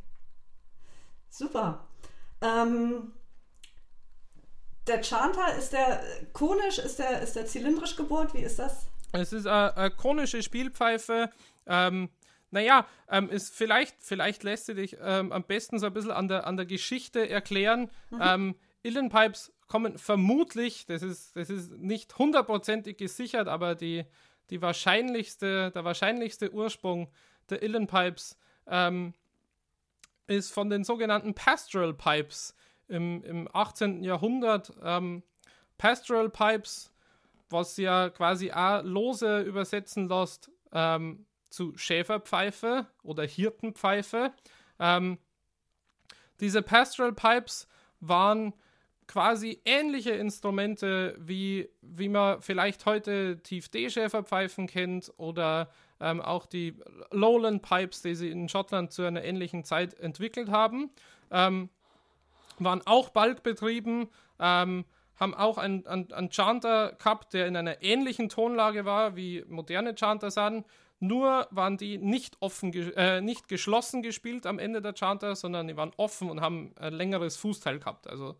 Super. 1.32 1.88
Ähm, 2.42 3.12
der 4.86 5.02
Chanter, 5.02 5.56
ist 5.56 5.72
der 5.72 6.02
konisch, 6.34 6.78
ist 6.78 6.98
der, 6.98 7.22
ist 7.22 7.34
der 7.36 7.46
zylindrisch 7.46 7.96
gebohrt? 7.96 8.34
Wie 8.34 8.42
ist 8.42 8.58
das? 8.58 8.86
Es 9.12 9.32
ist 9.32 9.46
eine, 9.46 9.76
eine 9.76 9.90
konische 9.90 10.42
Spielpfeife. 10.42 11.30
Ähm, 11.66 12.10
naja, 12.50 12.86
ähm, 13.08 13.30
ist 13.30 13.54
vielleicht, 13.54 13.96
vielleicht 14.00 14.42
lässt 14.42 14.66
sie 14.66 14.74
dich 14.74 14.98
ähm, 15.00 15.32
am 15.32 15.44
besten 15.44 15.78
so 15.78 15.86
ein 15.86 15.94
bisschen 15.94 16.10
an 16.10 16.28
der, 16.28 16.46
an 16.46 16.58
der 16.58 16.66
Geschichte 16.66 17.26
erklären. 17.28 17.90
Mhm. 18.10 18.20
Ähm, 18.20 18.54
Illenpipes 18.82 19.52
kommen 19.68 19.96
vermutlich, 19.96 20.84
das 20.84 21.02
ist, 21.02 21.34
das 21.34 21.48
ist 21.48 21.72
nicht 21.78 22.18
hundertprozentig 22.18 22.98
gesichert, 22.98 23.48
aber 23.48 23.74
die, 23.74 24.04
die 24.50 24.60
wahrscheinlichste, 24.60 25.70
der 25.70 25.84
wahrscheinlichste 25.84 26.52
Ursprung 26.52 27.10
der 27.48 27.62
Illenpipes 27.62 28.36
ähm, 28.66 29.14
ist 30.26 30.52
von 30.52 30.70
den 30.70 30.84
sogenannten 30.84 31.34
Pastoral 31.34 31.94
Pipes 31.94 32.54
im, 32.88 33.22
im 33.24 33.48
18. 33.52 34.02
Jahrhundert 34.02 34.72
ähm, 34.82 35.22
Pastoral 35.78 36.30
Pipes, 36.30 36.92
was 37.50 37.76
ja 37.76 38.10
quasi 38.10 38.52
auch 38.52 38.82
lose 38.82 39.40
übersetzen 39.40 40.08
lässt 40.08 40.50
ähm, 40.72 41.26
zu 41.50 41.76
Schäferpfeife 41.76 42.86
oder 43.02 43.24
Hirtenpfeife. 43.24 44.32
Ähm, 44.78 45.18
diese 46.40 46.62
Pastoral 46.62 47.12
Pipes 47.12 47.68
waren 48.00 48.54
quasi 49.06 49.60
ähnliche 49.64 50.12
Instrumente, 50.12 51.14
wie, 51.18 51.68
wie 51.82 52.08
man 52.08 52.40
vielleicht 52.40 52.86
heute 52.86 53.42
Tief-D-Schäferpfeifen 53.42 54.66
kennt 54.66 55.12
oder 55.18 55.70
ähm, 56.02 56.20
auch 56.20 56.46
die 56.46 56.74
Lowland 57.10 57.62
Pipes, 57.62 58.02
die 58.02 58.14
sie 58.14 58.30
in 58.30 58.48
Schottland 58.48 58.92
zu 58.92 59.02
einer 59.02 59.24
ähnlichen 59.24 59.64
Zeit 59.64 59.94
entwickelt 59.94 60.50
haben. 60.50 60.90
Ähm, 61.30 61.70
waren 62.58 62.82
auch 62.84 63.10
Balkbetrieben, 63.10 64.08
ähm, 64.38 64.84
haben 65.18 65.34
auch 65.34 65.58
einen, 65.58 65.86
einen, 65.86 66.32
Chanter 66.32 66.92
gehabt, 66.98 67.32
der 67.32 67.46
in 67.46 67.56
einer 67.56 67.82
ähnlichen 67.82 68.28
Tonlage 68.28 68.84
war, 68.84 69.16
wie 69.16 69.44
moderne 69.48 69.94
Chanter 69.94 70.30
sind. 70.30 70.66
Nur 70.98 71.48
waren 71.50 71.76
die 71.78 71.98
nicht 71.98 72.36
offen, 72.40 72.72
äh, 72.72 73.20
nicht 73.20 73.48
geschlossen 73.48 74.02
gespielt 74.02 74.46
am 74.46 74.58
Ende 74.58 74.82
der 74.82 74.94
Chanter, 74.94 75.34
sondern 75.36 75.68
die 75.68 75.76
waren 75.76 75.92
offen 75.96 76.30
und 76.30 76.40
haben 76.40 76.72
ein 76.76 76.92
längeres 76.92 77.36
Fußteil 77.36 77.78
gehabt. 77.78 78.08
Also 78.08 78.36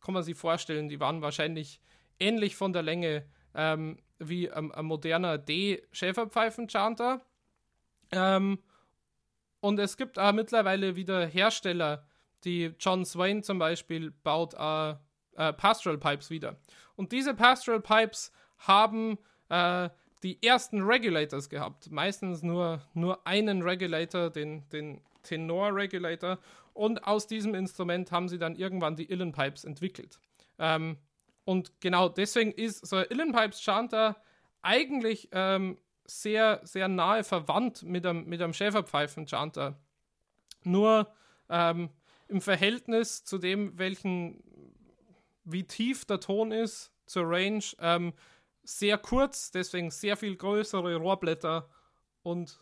kann 0.00 0.14
man 0.14 0.22
sich 0.22 0.36
vorstellen, 0.36 0.88
die 0.88 1.00
waren 1.00 1.22
wahrscheinlich 1.22 1.80
ähnlich 2.20 2.56
von 2.56 2.72
der 2.72 2.82
Länge 2.82 3.24
ähm, 3.54 3.98
wie 4.18 4.50
ein, 4.50 4.72
ein, 4.72 4.84
moderner 4.84 5.38
D-Schäferpfeifen-Chanter. 5.38 7.20
Ähm, 8.12 8.58
und 9.60 9.78
es 9.78 9.96
gibt 9.96 10.18
auch 10.18 10.32
mittlerweile 10.32 10.96
wieder 10.96 11.26
Hersteller, 11.26 12.06
die 12.44 12.74
John 12.78 13.04
Swain 13.04 13.42
zum 13.42 13.58
Beispiel 13.58 14.10
baut 14.10 14.54
äh, 14.54 14.90
äh, 15.36 15.52
Pastoral 15.52 15.98
Pipes 15.98 16.30
wieder. 16.30 16.56
Und 16.96 17.12
diese 17.12 17.34
Pastoral 17.34 17.80
Pipes 17.80 18.30
haben 18.58 19.18
äh, 19.48 19.88
die 20.22 20.42
ersten 20.42 20.82
Regulators 20.82 21.48
gehabt. 21.48 21.90
Meistens 21.90 22.42
nur, 22.42 22.82
nur 22.94 23.26
einen 23.26 23.62
Regulator, 23.62 24.30
den, 24.30 24.68
den 24.70 25.00
Tenor 25.22 25.74
Regulator. 25.74 26.38
Und 26.72 27.06
aus 27.06 27.26
diesem 27.26 27.54
Instrument 27.54 28.10
haben 28.10 28.28
sie 28.28 28.38
dann 28.38 28.56
irgendwann 28.56 28.96
die 28.96 29.10
Illen 29.10 29.32
Pipes 29.32 29.64
entwickelt. 29.64 30.18
Ähm, 30.58 30.98
und 31.44 31.80
genau 31.80 32.08
deswegen 32.08 32.52
ist 32.52 32.86
so 32.86 32.98
Illen 32.98 33.32
Pipes 33.32 33.60
Chanter 33.60 34.16
eigentlich 34.62 35.28
ähm, 35.32 35.78
sehr, 36.06 36.60
sehr 36.64 36.88
nahe 36.88 37.24
verwandt 37.24 37.82
mit 37.82 38.06
einem, 38.06 38.24
mit 38.26 38.40
einem 38.40 38.52
Schäferpfeifen 38.52 39.26
Chanter. 39.26 39.78
Nur 40.62 41.12
ähm, 41.48 41.90
im 42.28 42.40
Verhältnis 42.40 43.24
zu 43.24 43.38
dem, 43.38 43.78
welchen, 43.78 44.42
wie 45.44 45.64
tief 45.64 46.04
der 46.04 46.20
Ton 46.20 46.52
ist 46.52 46.92
zur 47.06 47.24
Range, 47.26 47.64
ähm, 47.80 48.14
sehr 48.62 48.96
kurz, 48.96 49.50
deswegen 49.50 49.90
sehr 49.90 50.16
viel 50.16 50.36
größere 50.36 50.96
Rohrblätter 50.96 51.68
und 52.22 52.60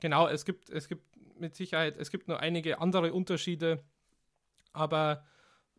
genau, 0.00 0.28
es 0.28 0.44
gibt, 0.44 0.68
es 0.68 0.88
gibt 0.88 1.04
mit 1.38 1.56
Sicherheit, 1.56 1.96
es 1.96 2.10
gibt 2.10 2.28
nur 2.28 2.40
einige 2.40 2.80
andere 2.80 3.14
Unterschiede, 3.14 3.82
aber 4.74 5.24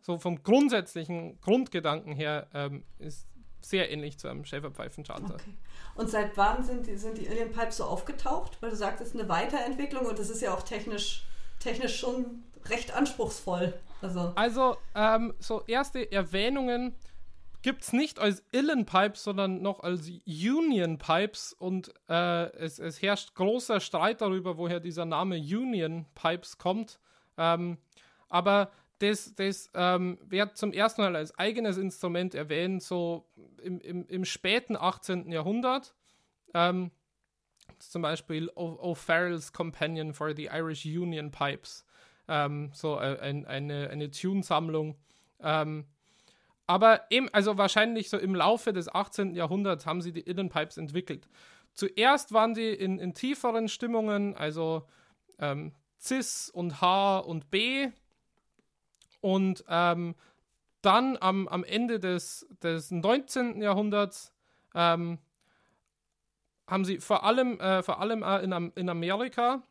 so 0.03 0.17
vom 0.17 0.43
grundsätzlichen 0.43 1.39
Grundgedanken 1.41 2.13
her 2.13 2.47
ähm, 2.53 2.83
ist 2.99 3.27
sehr 3.61 3.89
ähnlich 3.89 4.19
zu 4.19 4.27
einem 4.27 4.43
Schäferpfeifenchanter. 4.43 5.35
Okay. 5.35 5.57
Und 5.95 6.09
seit 6.09 6.35
wann 6.37 6.63
sind 6.63 6.85
die, 6.85 6.97
sind 6.97 7.17
die 7.17 7.29
Alien 7.29 7.51
Pipes 7.51 7.77
so 7.77 7.85
aufgetaucht? 7.85 8.57
Weil 8.61 8.71
du 8.71 8.75
sagst, 8.75 9.01
es 9.01 9.09
ist 9.09 9.19
eine 9.19 9.29
Weiterentwicklung 9.29 10.05
und 10.05 10.19
das 10.19 10.29
ist 10.29 10.41
ja 10.41 10.53
auch 10.53 10.63
technisch, 10.63 11.25
technisch 11.59 11.97
schon 11.97 12.43
recht 12.65 12.93
anspruchsvoll. 12.93 13.73
Also, 14.01 14.33
also 14.35 14.75
ähm, 14.95 15.33
so 15.39 15.63
erste 15.65 16.11
Erwähnungen 16.11 16.93
gibt 17.61 17.83
es 17.83 17.93
nicht 17.93 18.19
als 18.19 18.43
Illen 18.51 18.85
Pipes, 18.85 19.23
sondern 19.23 19.61
noch 19.61 19.79
als 19.79 20.09
Union 20.25 20.97
Pipes 20.97 21.53
und 21.53 21.93
äh, 22.09 22.51
es, 22.57 22.79
es, 22.79 23.01
herrscht 23.01 23.35
großer 23.35 23.79
Streit 23.79 24.19
darüber, 24.19 24.57
woher 24.57 24.81
dieser 24.81 25.05
Name 25.05 25.37
Union 25.37 26.05
Pipes 26.13 26.57
kommt. 26.57 26.99
Ähm, 27.37 27.77
aber 28.27 28.71
das, 29.03 29.35
das 29.35 29.69
ähm, 29.73 30.17
wird 30.23 30.57
zum 30.57 30.71
ersten 30.71 31.01
Mal 31.01 31.15
als 31.15 31.37
eigenes 31.37 31.77
Instrument 31.77 32.33
erwähnt, 32.33 32.81
so 32.81 33.27
im, 33.61 33.79
im, 33.81 34.07
im 34.07 34.23
späten 34.23 34.77
18. 34.77 35.31
Jahrhundert. 35.31 35.93
Ähm, 36.53 36.91
zum 37.79 38.01
Beispiel 38.01 38.49
O'Farrell's 38.51 39.51
Companion 39.51 40.13
for 40.13 40.33
the 40.33 40.45
Irish 40.45 40.85
Union 40.85 41.31
Pipes. 41.31 41.85
Ähm, 42.29 42.71
so 42.73 42.97
äh, 42.97 43.19
ein, 43.19 43.45
eine, 43.45 43.89
eine 43.89 44.09
Tune-Sammlung. 44.09 44.97
Ähm, 45.41 45.85
aber 46.65 47.01
eben, 47.09 47.27
also 47.33 47.57
wahrscheinlich 47.57 48.09
so 48.09 48.17
im 48.17 48.35
Laufe 48.35 48.71
des 48.71 48.87
18. 48.87 49.35
Jahrhunderts 49.35 49.85
haben 49.85 50.01
sie 50.01 50.13
die 50.13 50.21
Innenpipes 50.21 50.77
entwickelt. 50.77 51.27
Zuerst 51.73 52.31
waren 52.31 52.53
die 52.53 52.69
in, 52.69 52.99
in 52.99 53.13
tieferen 53.13 53.67
Stimmungen, 53.67 54.33
also 54.35 54.87
ähm, 55.39 55.73
Cis 55.99 56.49
und 56.49 56.79
H 56.79 57.19
und 57.19 57.51
B. 57.51 57.89
Und 59.23 59.63
ähm, 59.69 60.15
dann 60.81 61.17
am, 61.21 61.47
am 61.47 61.63
Ende 61.63 61.97
des, 61.97 62.45
des 62.61 62.91
19. 62.91 63.61
Jahrhunderts 63.61 64.33
ähm, 64.75 65.17
haben 66.67 66.83
sie 66.83 66.97
vor 66.97 67.23
allem, 67.23 67.57
äh, 67.61 67.81
vor 67.83 68.01
allem 68.01 68.21
äh, 68.21 68.39
in, 68.39 68.51
in 68.75 68.89
Amerika, 68.89 69.63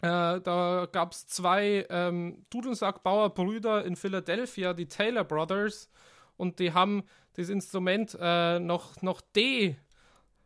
äh, 0.00 0.40
da 0.40 0.88
gab 0.90 1.12
es 1.12 1.26
zwei 1.26 1.86
ähm, 1.90 2.46
Dudelsackbauerbrüder 2.48 3.84
in 3.84 3.94
Philadelphia, 3.94 4.72
die 4.72 4.88
Taylor 4.88 5.24
Brothers, 5.24 5.90
und 6.38 6.60
die 6.60 6.72
haben 6.72 7.04
das 7.34 7.50
Instrument 7.50 8.16
äh, 8.18 8.58
noch, 8.58 9.02
noch 9.02 9.20
D 9.20 9.66
äh, 9.66 9.76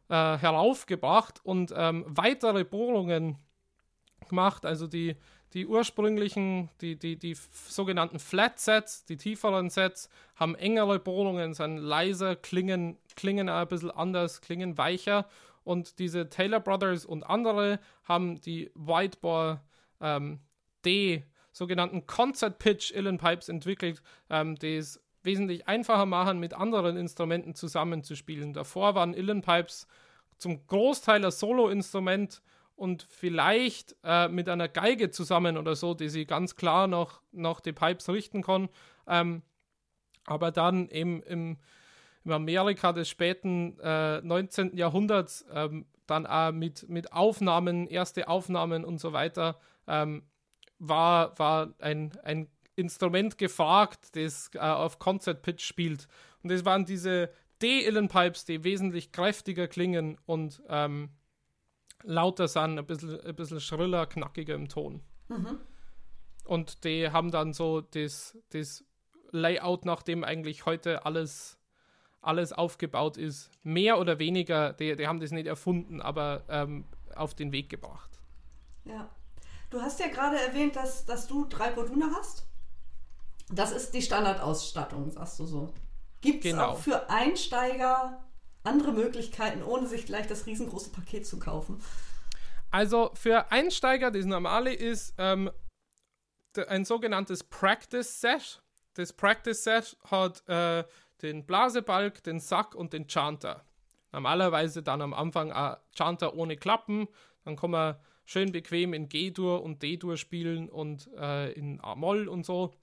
heraufgebracht 0.09 1.39
und 1.45 1.73
ähm, 1.77 2.05
weitere 2.09 2.65
Bohrungen 2.65 3.39
gemacht, 4.29 4.67
also 4.67 4.89
die, 4.89 5.15
die 5.53 5.67
ursprünglichen, 5.67 6.71
die, 6.81 6.97
die, 6.97 7.17
die 7.17 7.37
sogenannten 7.53 8.19
Flat 8.19 8.61
Sets, 8.61 9.05
die 9.05 9.17
tieferen 9.17 9.69
Sets, 9.71 10.09
haben 10.37 10.55
engere 10.55 10.99
Bohrungen, 10.99 11.55
sind 11.55 11.79
leiser, 11.79 12.37
klingen, 12.37 12.97
klingen 13.17 13.49
ein 13.49 13.69
bisschen 13.69 13.91
anders, 13.91 14.41
klingen 14.41 14.79
weicher. 14.79 15.27
Und 15.65 15.99
diese 15.99 16.29
Taylor 16.29 16.61
Brothers 16.61 17.05
und 17.05 17.25
andere 17.25 17.81
haben 18.05 18.41
die 18.41 18.71
Whitebore 18.75 19.61
ähm, 20.01 20.41
D, 20.85 21.25
sogenannten 21.53 22.07
Concert 22.07 22.59
Pitch 22.59 22.93
Illen 22.93 23.19
Pipes 23.19 23.49
entwickelt, 23.49 24.03
ähm, 24.31 24.57
die 24.57 24.77
es 24.77 25.03
wesentlich 25.23 25.69
einfacher 25.69 26.07
machen, 26.07 26.39
mit 26.39 26.55
anderen 26.55 26.97
Instrumenten 26.97 27.55
zusammenzuspielen. 27.55 28.55
Davor 28.55 28.95
waren 28.95 29.15
Illen 29.15 29.43
Pipes 29.43 29.87
zum 30.39 30.67
Großteil 30.67 31.25
ein 31.25 31.31
Solo-Instrument 31.31 32.41
und 32.81 33.07
vielleicht 33.11 33.95
äh, 34.05 34.29
mit 34.29 34.49
einer 34.49 34.67
Geige 34.67 35.11
zusammen 35.11 35.59
oder 35.59 35.77
so, 35.77 35.93
die 35.93 36.09
sie 36.09 36.25
ganz 36.25 36.57
klar 36.57 36.87
noch, 36.87 37.21
noch 37.31 37.61
die 37.61 37.75
Pipes 37.75 38.09
richten 38.09 38.43
kann. 38.43 38.71
Ähm, 39.07 39.43
aber 40.25 40.51
dann 40.51 40.89
eben 40.89 41.23
im, 41.25 41.59
im 42.25 42.33
Amerika 42.33 42.95
des 42.95 43.11
späten 43.11 43.79
äh, 43.81 44.23
19. 44.23 44.79
Jahrhunderts 44.79 45.45
ähm, 45.53 45.85
dann 46.07 46.27
auch 46.27 46.53
mit, 46.53 46.89
mit 46.89 47.13
Aufnahmen, 47.13 47.87
erste 47.87 48.29
Aufnahmen 48.29 48.87
und 48.87 48.99
so 48.99 49.13
weiter, 49.13 49.61
ähm, 49.87 50.23
war, 50.79 51.39
war 51.39 51.75
ein, 51.81 52.13
ein 52.23 52.49
Instrument 52.77 53.37
gefragt, 53.37 54.17
das 54.17 54.51
äh, 54.55 54.59
auf 54.59 54.99
Concert 54.99 55.43
Pitch 55.43 55.67
spielt. 55.67 56.09
Und 56.43 56.51
das 56.51 56.65
waren 56.65 56.87
diese 56.87 57.29
D-Illen-Pipes, 57.61 58.47
die 58.47 58.65
wesentlich 58.65 59.13
kräftiger 59.13 59.69
klingen 59.69 60.17
und 60.25 60.63
ähm, 60.71 61.11
lauter 62.03 62.49
sind, 62.49 62.79
ein 62.79 62.87
bisschen, 62.87 63.21
ein 63.21 63.35
bisschen 63.35 63.61
schriller, 63.61 64.07
knackiger 64.07 64.55
im 64.55 64.69
Ton. 64.69 65.03
Mhm. 65.29 65.61
Und 66.45 66.85
die 66.85 67.11
haben 67.11 67.31
dann 67.31 67.53
so 67.53 67.81
das, 67.81 68.37
das 68.51 68.85
Layout, 69.31 69.85
nach 69.85 70.03
dem 70.03 70.25
eigentlich 70.25 70.67
heute 70.67 71.05
alles, 71.07 71.59
alles 72.21 72.53
aufgebaut 72.53 73.17
ist, 73.17 73.51
mehr 73.63 73.99
oder 73.99 74.19
weniger, 74.19 74.73
die, 74.73 74.97
die 74.97 75.07
haben 75.07 75.21
das 75.21 75.31
nicht 75.31 75.47
erfunden, 75.47 76.01
aber 76.01 76.45
ähm, 76.49 76.85
auf 77.15 77.35
den 77.35 77.53
Weg 77.53 77.69
gebracht. 77.69 78.21
Ja. 78.85 79.09
Du 79.71 79.81
hast 79.81 80.01
ja 80.01 80.09
gerade 80.09 80.41
erwähnt, 80.41 80.75
dass, 80.75 81.07
dass 81.07 81.29
du 81.29 81.45
drei 81.45 81.71
Bordune 81.71 82.11
hast. 82.17 82.47
Das 83.53 83.71
ist 83.71 83.95
die 83.95 84.03
Standardausstattung, 84.03 85.11
sagst 85.13 85.39
du 85.39 85.47
so. 85.47 85.73
Gibt 86.21 86.45
es 86.45 86.51
genau. 86.51 86.71
auch 86.71 86.79
für 86.79 87.09
Einsteiger 87.09 88.21
andere 88.63 88.93
Möglichkeiten, 88.93 89.63
ohne 89.63 89.87
sich 89.87 90.07
gleich 90.07 90.27
das 90.27 90.47
riesengroße 90.47 90.91
Paket 90.91 91.27
zu 91.27 91.39
kaufen? 91.39 91.81
Also 92.71 93.11
für 93.15 93.51
Einsteiger, 93.51 94.11
das 94.11 94.27
normale 94.27 94.73
ist 94.73 95.15
ähm, 95.19 95.51
ein 96.69 96.85
sogenanntes 96.85 97.45
Practice 97.45 98.21
Set. 98.21 98.63
Das 98.95 99.13
Practice 99.13 99.65
Set 99.65 99.97
hat 100.11 100.47
äh, 100.49 100.85
den 101.23 101.47
Blasebalg, 101.47 102.23
den 102.23 102.41
Sack 102.41 102.75
und 102.75 102.93
den 102.93 103.09
Chanter. 103.09 103.65
Normalerweise 104.13 104.83
dann 104.83 105.03
am 105.03 105.15
Anfang 105.15 105.53
ein 105.53 105.77
Chanter 105.97 106.35
ohne 106.35 106.57
Klappen. 106.57 107.09
Dann 107.45 107.57
kann 107.57 107.71
man 107.71 107.97
schön 108.25 108.53
bequem 108.53 108.93
in 108.95 109.09
G-Dur 109.09 109.63
und 109.63 109.83
D-Dur 109.83 110.17
spielen 110.17 110.69
und 110.69 111.09
äh, 111.15 111.53
in 111.53 111.81
A-Moll 111.81 112.29
und 112.29 112.45
so. 112.45 112.75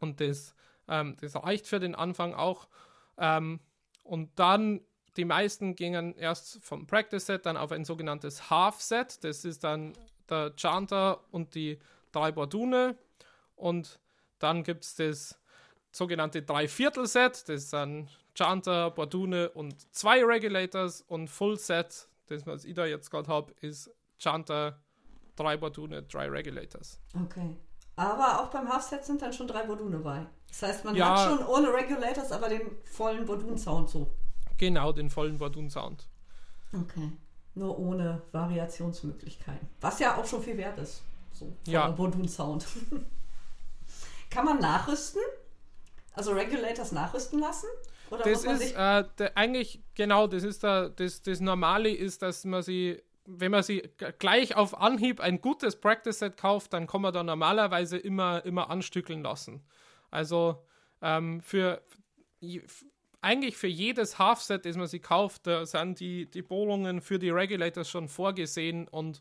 Und 0.00 0.20
das, 0.20 0.54
ähm, 0.88 1.16
das 1.20 1.36
reicht 1.36 1.66
für 1.66 1.80
den 1.80 1.94
Anfang 1.94 2.34
auch. 2.34 2.68
Ähm, 3.18 3.60
und 4.06 4.38
dann, 4.38 4.80
die 5.16 5.24
meisten 5.24 5.74
gingen 5.74 6.14
erst 6.14 6.62
vom 6.62 6.86
Practice 6.86 7.26
Set 7.26 7.46
dann 7.46 7.56
auf 7.56 7.72
ein 7.72 7.84
sogenanntes 7.84 8.50
Half 8.50 8.80
Set. 8.80 9.24
Das 9.24 9.44
ist 9.44 9.64
dann 9.64 9.94
der 10.28 10.52
Chanter 10.56 11.24
und 11.30 11.54
die 11.54 11.78
drei 12.12 12.32
Bordune. 12.32 12.96
Und 13.54 13.98
dann 14.38 14.62
gibt 14.62 14.84
es 14.84 14.94
das 14.94 15.38
sogenannte 15.90 16.42
Dreiviertel-Set. 16.42 17.48
Das 17.48 17.70
sind 17.70 18.08
Chanter, 18.34 18.90
Bordune 18.90 19.50
und 19.50 19.94
zwei 19.94 20.22
Regulators. 20.22 21.02
Und 21.02 21.28
Full 21.28 21.58
Set, 21.58 22.08
das 22.26 22.46
was 22.46 22.64
ich 22.64 22.74
da 22.74 22.84
jetzt 22.86 23.10
gerade 23.10 23.28
habe, 23.28 23.52
ist 23.60 23.90
Chanter, 24.18 24.78
drei 25.36 25.56
Bordune, 25.56 26.02
drei 26.02 26.28
Regulators. 26.28 27.00
Okay. 27.14 27.56
Aber 27.96 28.40
auch 28.40 28.48
beim 28.48 28.68
Half-Set 28.68 29.04
sind 29.04 29.22
dann 29.22 29.32
schon 29.32 29.48
drei 29.48 29.64
Bordune 29.64 29.98
bei. 29.98 30.26
Das 30.48 30.62
heißt, 30.62 30.84
man 30.84 30.94
ja, 30.94 31.16
hat 31.16 31.28
schon 31.28 31.46
ohne 31.46 31.72
Regulators, 31.72 32.30
aber 32.30 32.48
den 32.48 32.62
vollen 32.84 33.24
Bordun-Sound 33.24 33.88
so. 33.88 34.10
Genau, 34.58 34.92
den 34.92 35.10
vollen 35.10 35.38
Bordun-Sound. 35.38 36.06
Okay. 36.72 37.12
Nur 37.54 37.78
ohne 37.78 38.22
Variationsmöglichkeiten. 38.32 39.68
Was 39.80 39.98
ja 39.98 40.16
auch 40.16 40.26
schon 40.26 40.42
viel 40.42 40.58
wert 40.58 40.78
ist. 40.78 41.02
So, 41.32 41.56
ja. 41.66 41.88
Bordun-Sound. 41.88 42.66
Kann 44.30 44.44
man 44.44 44.58
nachrüsten? 44.60 45.22
Also 46.12 46.32
Regulators 46.32 46.92
nachrüsten 46.92 47.38
lassen? 47.38 47.68
Oder 48.10 48.24
das 48.24 48.44
ist 48.44 48.72
äh, 48.74 49.04
der, 49.18 49.36
eigentlich, 49.36 49.82
genau, 49.94 50.26
das 50.26 50.44
ist 50.44 50.62
der, 50.62 50.90
das, 50.90 51.22
das 51.22 51.40
Normale 51.40 51.90
ist, 51.90 52.22
dass 52.22 52.44
man 52.44 52.62
sie 52.62 53.02
wenn 53.26 53.50
man 53.50 53.62
sie 53.62 53.82
gleich 54.18 54.56
auf 54.56 54.78
Anhieb 54.78 55.20
ein 55.20 55.40
gutes 55.40 55.80
Practice-Set 55.80 56.36
kauft, 56.36 56.72
dann 56.72 56.86
kann 56.86 57.02
man 57.02 57.12
da 57.12 57.22
normalerweise 57.22 57.98
immer, 57.98 58.44
immer 58.44 58.70
anstückeln 58.70 59.22
lassen. 59.22 59.62
Also 60.10 60.64
ähm, 61.02 61.40
für 61.40 61.82
eigentlich 63.20 63.56
für 63.56 63.66
jedes 63.66 64.18
Half-Set, 64.18 64.66
das 64.66 64.76
man 64.76 64.86
sie 64.86 65.00
kauft, 65.00 65.46
da 65.46 65.66
sind 65.66 65.98
die, 66.00 66.26
die 66.26 66.42
Bohrungen 66.42 67.00
für 67.00 67.18
die 67.18 67.30
Regulators 67.30 67.90
schon 67.90 68.08
vorgesehen 68.08 68.86
und 68.88 69.20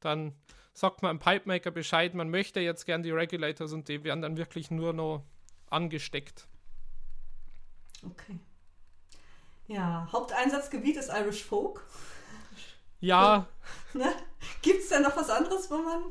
dann 0.00 0.34
sagt 0.72 1.02
man 1.02 1.10
einem 1.10 1.18
Pipemaker 1.18 1.70
Bescheid, 1.70 2.14
man 2.14 2.30
möchte 2.30 2.60
jetzt 2.60 2.86
gern 2.86 3.02
die 3.02 3.10
Regulators 3.10 3.72
und 3.72 3.88
die 3.88 4.04
werden 4.04 4.22
dann 4.22 4.36
wirklich 4.36 4.70
nur 4.70 4.92
noch 4.92 5.24
angesteckt. 5.68 6.46
Okay. 8.04 8.38
Ja, 9.68 10.08
Haupteinsatzgebiet 10.10 10.96
ist 10.96 11.10
Irish 11.10 11.44
Folk. 11.44 11.84
Ja. 13.02 13.46
Ne? 13.94 14.10
Gibt 14.62 14.80
es 14.80 14.88
denn 14.88 15.02
noch 15.02 15.14
was 15.18 15.28
anderes, 15.28 15.70
wo 15.70 15.76
man, 15.76 16.04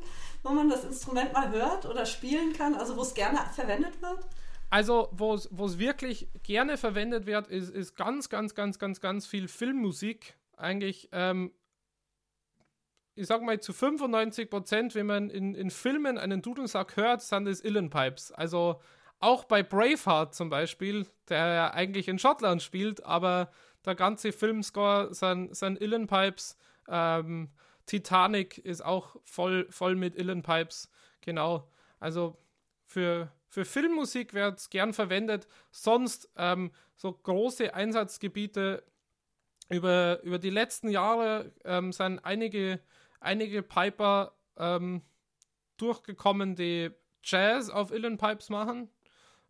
wo 0.44 0.50
man 0.50 0.70
das 0.70 0.84
Instrument 0.84 1.32
mal 1.32 1.50
hört 1.50 1.84
oder 1.84 2.06
spielen 2.06 2.52
kann, 2.52 2.76
also 2.76 2.96
wo 2.96 3.02
es 3.02 3.12
gerne 3.12 3.40
verwendet 3.52 4.00
wird? 4.00 4.20
Also, 4.70 5.08
wo 5.10 5.34
es 5.34 5.78
wirklich 5.78 6.28
gerne 6.44 6.78
verwendet 6.78 7.26
wird, 7.26 7.48
ist, 7.48 7.70
ist 7.70 7.96
ganz, 7.96 8.28
ganz, 8.28 8.54
ganz, 8.54 8.78
ganz, 8.78 9.00
ganz 9.00 9.26
viel 9.26 9.48
Filmmusik. 9.48 10.36
Eigentlich, 10.56 11.08
ähm, 11.10 11.52
ich 13.16 13.26
sag 13.26 13.42
mal, 13.42 13.60
zu 13.60 13.72
95 13.72 14.48
Prozent, 14.48 14.94
wenn 14.94 15.06
man 15.06 15.28
in, 15.28 15.54
in 15.56 15.70
Filmen 15.70 16.18
einen 16.18 16.40
Dudelsack 16.40 16.96
hört, 16.96 17.20
sind 17.20 17.48
es 17.48 17.62
Illenpipes. 17.62 18.30
Also 18.30 18.80
auch 19.18 19.44
bei 19.44 19.62
Braveheart 19.62 20.34
zum 20.34 20.50
Beispiel, 20.50 21.06
der 21.28 21.48
ja 21.48 21.70
eigentlich 21.74 22.08
in 22.08 22.18
Schottland 22.18 22.62
spielt, 22.62 23.04
aber 23.04 23.50
der 23.84 23.94
ganze 23.94 24.32
Filmscore 24.32 25.12
sind, 25.12 25.54
sind 25.56 25.80
Illenpipes. 25.80 26.56
Ähm, 26.88 27.50
Titanic 27.86 28.58
ist 28.58 28.84
auch 28.84 29.16
voll, 29.24 29.66
voll 29.70 29.96
mit 29.96 30.16
Illenpipes. 30.16 30.90
Genau. 31.20 31.68
Also 31.98 32.36
für, 32.86 33.32
für 33.48 33.64
Filmmusik 33.64 34.34
wird 34.34 34.58
es 34.58 34.70
gern 34.70 34.92
verwendet. 34.92 35.48
Sonst 35.70 36.30
ähm, 36.36 36.72
so 36.96 37.12
große 37.12 37.74
Einsatzgebiete 37.74 38.84
über, 39.68 40.20
über 40.22 40.38
die 40.38 40.50
letzten 40.50 40.88
Jahre 40.88 41.52
ähm, 41.64 41.92
sind 41.92 42.18
einige, 42.20 42.80
einige 43.20 43.62
Piper 43.62 44.34
ähm, 44.56 45.02
durchgekommen, 45.76 46.54
die 46.54 46.90
Jazz 47.22 47.70
auf 47.70 47.92
Illen 47.92 48.18
Pipes 48.18 48.48
machen. 48.50 48.90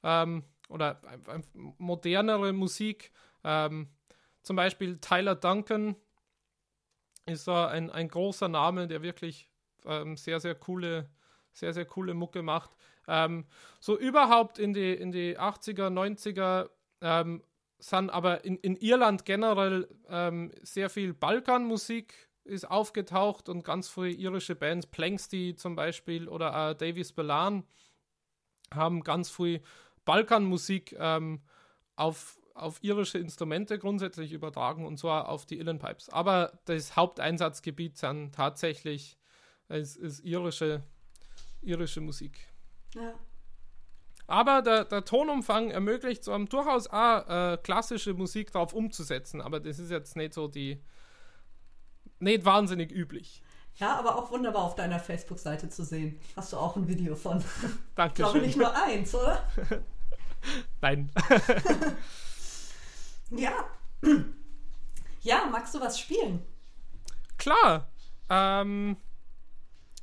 Ähm, 0.02 0.44
oder 0.68 1.00
modernere 1.78 2.52
Musik. 2.52 3.12
Ähm, 3.44 3.88
zum 4.42 4.56
Beispiel 4.56 4.98
Tyler 4.98 5.34
Duncan 5.34 5.96
ist 7.26 7.46
da 7.48 7.68
ein, 7.68 7.90
ein 7.90 8.08
großer 8.08 8.48
Name, 8.48 8.88
der 8.88 9.02
wirklich 9.02 9.48
ähm, 9.84 10.16
sehr, 10.16 10.40
sehr 10.40 10.54
coole, 10.54 11.08
sehr, 11.52 11.72
sehr 11.72 11.84
coole 11.84 12.14
Mucke 12.14 12.42
macht. 12.42 12.70
Ähm, 13.08 13.46
so 13.80 13.98
überhaupt 13.98 14.58
in 14.58 14.72
die, 14.74 14.92
in 14.92 15.12
die 15.12 15.38
80er, 15.38 15.88
90er 15.88 16.70
ähm, 17.00 17.42
sind 17.78 18.10
aber 18.10 18.44
in, 18.44 18.56
in 18.58 18.76
Irland 18.76 19.24
generell 19.24 19.88
ähm, 20.08 20.52
sehr 20.62 20.88
viel 20.88 21.14
Balkanmusik 21.14 22.28
ist 22.44 22.68
aufgetaucht 22.68 23.48
und 23.48 23.64
ganz 23.64 23.88
frühe 23.88 24.10
irische 24.10 24.54
Bands, 24.54 24.86
Planksty 24.86 25.54
zum 25.56 25.76
Beispiel 25.76 26.28
oder 26.28 26.70
äh, 26.70 26.74
Davies 26.74 27.12
Belan, 27.12 27.64
haben 28.72 29.02
ganz 29.02 29.30
früh 29.30 29.60
Balkanmusik 30.04 30.96
ähm, 30.98 31.42
auf, 31.96 32.40
auf 32.54 32.82
irische 32.82 33.18
Instrumente 33.18 33.78
grundsätzlich 33.78 34.32
übertragen 34.32 34.86
und 34.86 34.98
zwar 34.98 35.28
auf 35.28 35.46
die 35.46 35.58
Illen 35.58 35.78
Pipes. 35.78 36.08
Aber 36.08 36.58
das 36.64 36.96
Haupteinsatzgebiet 36.96 37.96
sind 37.96 38.34
tatsächlich 38.34 39.18
ist, 39.68 39.96
ist 39.96 40.20
irische, 40.20 40.82
irische 41.62 42.00
Musik. 42.00 42.48
Ja. 42.94 43.14
Aber 44.26 44.62
der, 44.62 44.84
der, 44.84 45.04
Tonumfang 45.04 45.70
ermöglicht 45.70 46.24
so 46.24 46.36
durchaus 46.38 46.86
auch 46.88 47.28
äh, 47.28 47.58
klassische 47.62 48.14
Musik 48.14 48.52
darauf 48.52 48.72
umzusetzen, 48.72 49.40
aber 49.40 49.60
das 49.60 49.78
ist 49.78 49.90
jetzt 49.90 50.16
nicht 50.16 50.32
so 50.32 50.48
die, 50.48 50.80
nicht 52.18 52.44
wahnsinnig 52.44 52.92
üblich. 52.92 53.42
Ja, 53.76 53.96
aber 53.98 54.16
auch 54.16 54.30
wunderbar 54.30 54.64
auf 54.64 54.74
deiner 54.74 55.00
Facebook-Seite 55.00 55.68
zu 55.70 55.82
sehen. 55.82 56.20
Hast 56.36 56.52
du 56.52 56.58
auch 56.58 56.76
ein 56.76 56.86
Video 56.88 57.16
von? 57.16 57.42
Danke. 57.94 58.12
Ich 58.12 58.14
glaube 58.14 58.40
nicht 58.40 58.56
nur 58.56 58.74
eins, 58.74 59.14
oder? 59.14 59.46
Nein. 60.80 61.10
ja. 63.36 63.64
Ja, 65.22 65.48
magst 65.50 65.74
du 65.74 65.80
was 65.80 65.98
spielen? 65.98 66.42
Klar. 67.38 67.88
Ähm, 68.28 68.96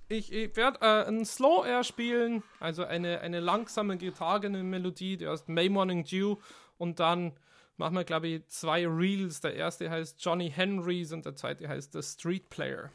ich, 0.07 0.31
ich 0.31 0.55
werde 0.55 0.79
äh, 0.81 1.07
ein 1.07 1.25
Slow 1.25 1.65
Air 1.65 1.83
spielen, 1.83 2.43
also 2.59 2.83
eine, 2.83 3.19
eine 3.21 3.39
langsame 3.39 3.97
getragene 3.97 4.63
Melodie, 4.63 5.17
die 5.17 5.27
heißt 5.27 5.49
May 5.49 5.69
Morning 5.69 6.03
Dew. 6.03 6.37
Und 6.77 6.99
dann 6.99 7.33
machen 7.77 7.95
wir, 7.95 8.03
glaube 8.03 8.27
ich, 8.27 8.47
zwei 8.47 8.87
Reels. 8.87 9.41
Der 9.41 9.55
erste 9.55 9.89
heißt 9.89 10.23
Johnny 10.23 10.49
Henrys 10.49 11.11
und 11.11 11.25
der 11.25 11.35
zweite 11.35 11.67
heißt 11.67 11.93
The 11.93 12.01
Street 12.01 12.49
Player. 12.49 12.89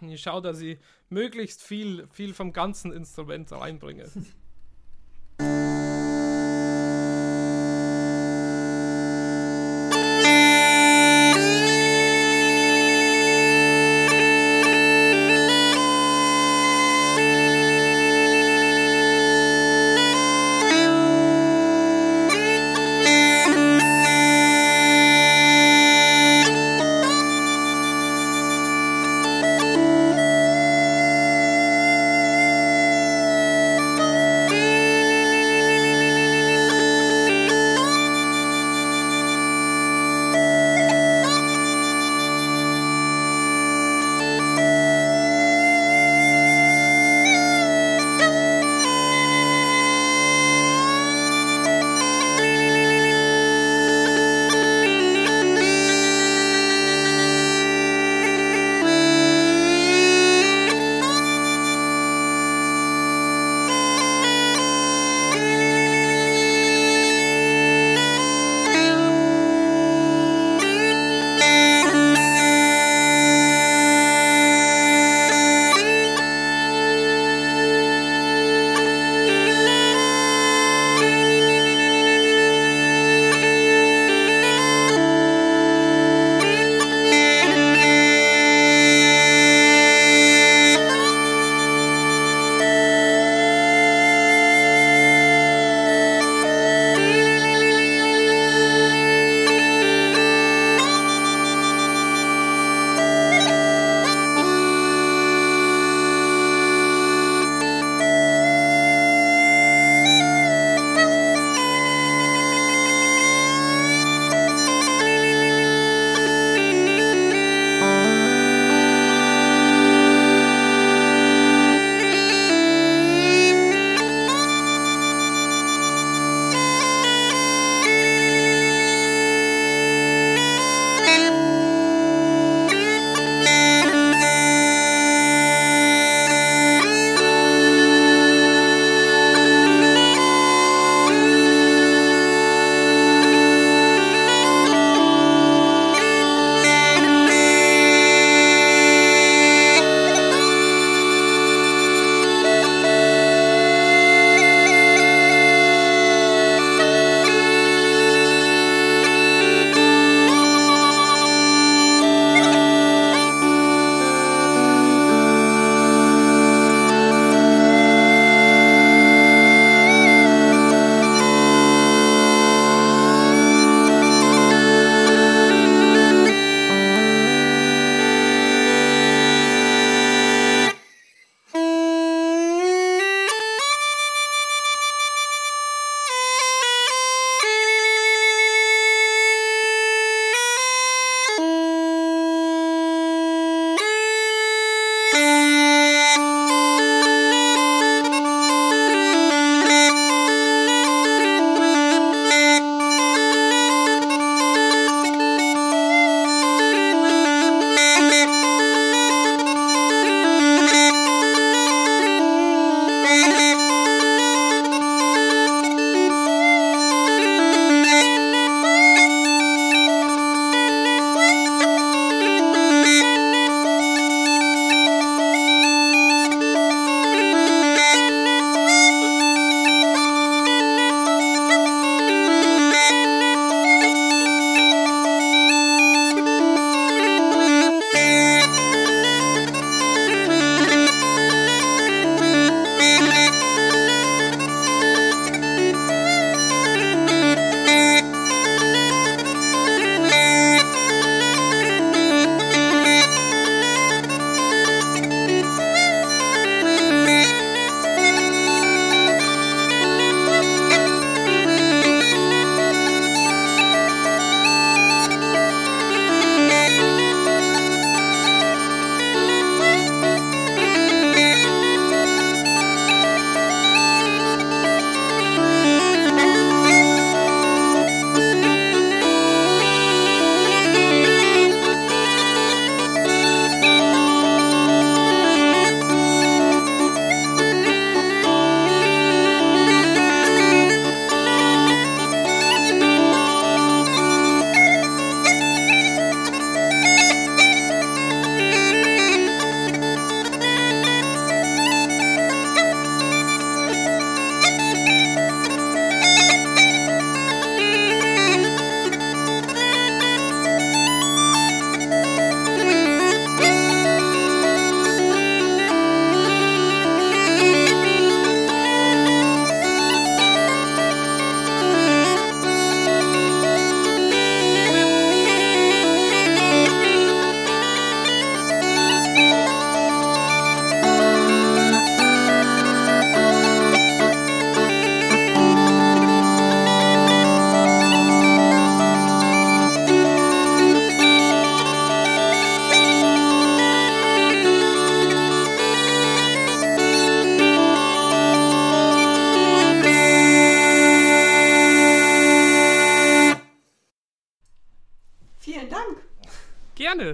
Und 0.00 0.10
ich 0.10 0.20
schaue, 0.20 0.42
dass 0.42 0.60
ich 0.60 0.78
möglichst 1.08 1.62
viel, 1.62 2.06
viel 2.12 2.34
vom 2.34 2.52
ganzen 2.52 2.92
Instrument 2.92 3.50
reinbringe. 3.52 4.10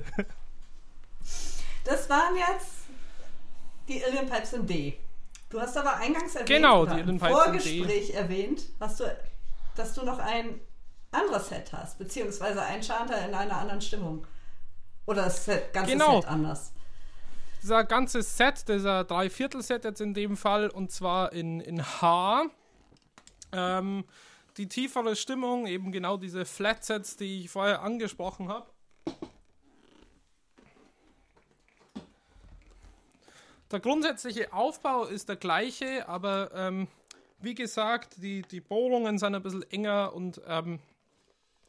bitte. 0.00 0.26
Das 1.84 2.10
waren 2.10 2.36
jetzt 2.36 2.86
die 3.88 4.04
Alien 4.04 4.28
Pipes 4.28 4.52
in 4.52 4.66
D. 4.66 4.98
Du 5.48 5.58
hast 5.58 5.74
aber 5.74 5.96
eingangs 5.96 6.34
erwähnt, 6.34 6.48
genau, 6.48 6.84
die 6.84 7.00
im 7.00 7.06
Alien 7.06 7.18
Pipes 7.18 7.30
in 7.30 7.34
Vorgespräch 7.36 8.10
erwähnt, 8.10 8.62
hast 8.78 9.00
du, 9.00 9.04
dass 9.74 9.94
du 9.94 10.04
noch 10.04 10.18
ein 10.18 10.60
anderes 11.10 11.48
Set 11.48 11.72
hast, 11.72 11.98
beziehungsweise 11.98 12.60
ein 12.62 12.82
Charter 12.82 13.26
in 13.26 13.34
einer 13.34 13.56
anderen 13.56 13.80
Stimmung. 13.80 14.26
Oder 15.06 15.24
das 15.24 15.46
Set, 15.46 15.72
ganze 15.72 15.92
Genau. 15.92 16.20
Set 16.20 16.30
anders. 16.30 16.72
Dieser 17.62 17.84
ganze 17.84 18.22
Set, 18.22 18.68
dieser 18.68 19.04
Dreiviertel-Set 19.04 19.84
jetzt 19.84 20.00
in 20.02 20.12
dem 20.12 20.36
Fall, 20.36 20.68
und 20.68 20.92
zwar 20.92 21.32
in, 21.32 21.60
in 21.60 21.82
H. 21.82 22.44
Ähm, 23.52 24.04
die 24.58 24.68
tiefere 24.68 25.16
Stimmung, 25.16 25.66
eben 25.66 25.90
genau 25.90 26.18
diese 26.18 26.44
Flatsets, 26.44 27.16
die 27.16 27.40
ich 27.44 27.50
vorher 27.50 27.80
angesprochen 27.80 28.48
habe. 28.48 28.66
Der 33.70 33.80
grundsätzliche 33.80 34.52
Aufbau 34.52 35.04
ist 35.04 35.28
der 35.28 35.36
gleiche, 35.36 36.08
aber 36.08 36.50
ähm, 36.54 36.88
wie 37.40 37.54
gesagt, 37.54 38.16
die, 38.22 38.42
die 38.42 38.60
Bohrungen 38.60 39.18
sind 39.18 39.34
ein 39.34 39.42
bisschen 39.42 39.70
enger 39.70 40.14
und 40.14 40.40
ähm, 40.46 40.78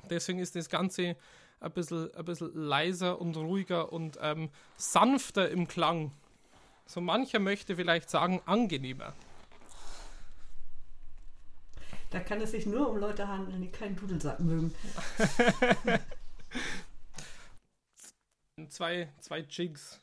deswegen 0.10 0.40
ist 0.40 0.56
das 0.56 0.70
Ganze 0.70 1.18
ein 1.60 1.72
bisschen, 1.72 2.14
ein 2.16 2.24
bisschen 2.24 2.54
leiser 2.54 3.20
und 3.20 3.36
ruhiger 3.36 3.92
und 3.92 4.18
ähm, 4.22 4.50
sanfter 4.78 5.50
im 5.50 5.68
Klang. 5.68 6.12
So 6.86 7.02
mancher 7.02 7.40
möchte 7.40 7.76
vielleicht 7.76 8.10
sagen, 8.10 8.42
angenehmer. 8.46 9.14
Da 12.12 12.22
kann 12.22 12.42
es 12.42 12.52
sich 12.52 12.66
nur 12.66 12.90
um 12.90 12.98
Leute 12.98 13.28
handeln, 13.28 13.62
die 13.62 13.70
keinen 13.70 13.96
Dudelsack 13.96 14.40
mögen. 14.40 14.74
Zwei, 18.70 19.08
zwei 19.22 19.40
Jigs. 19.40 20.02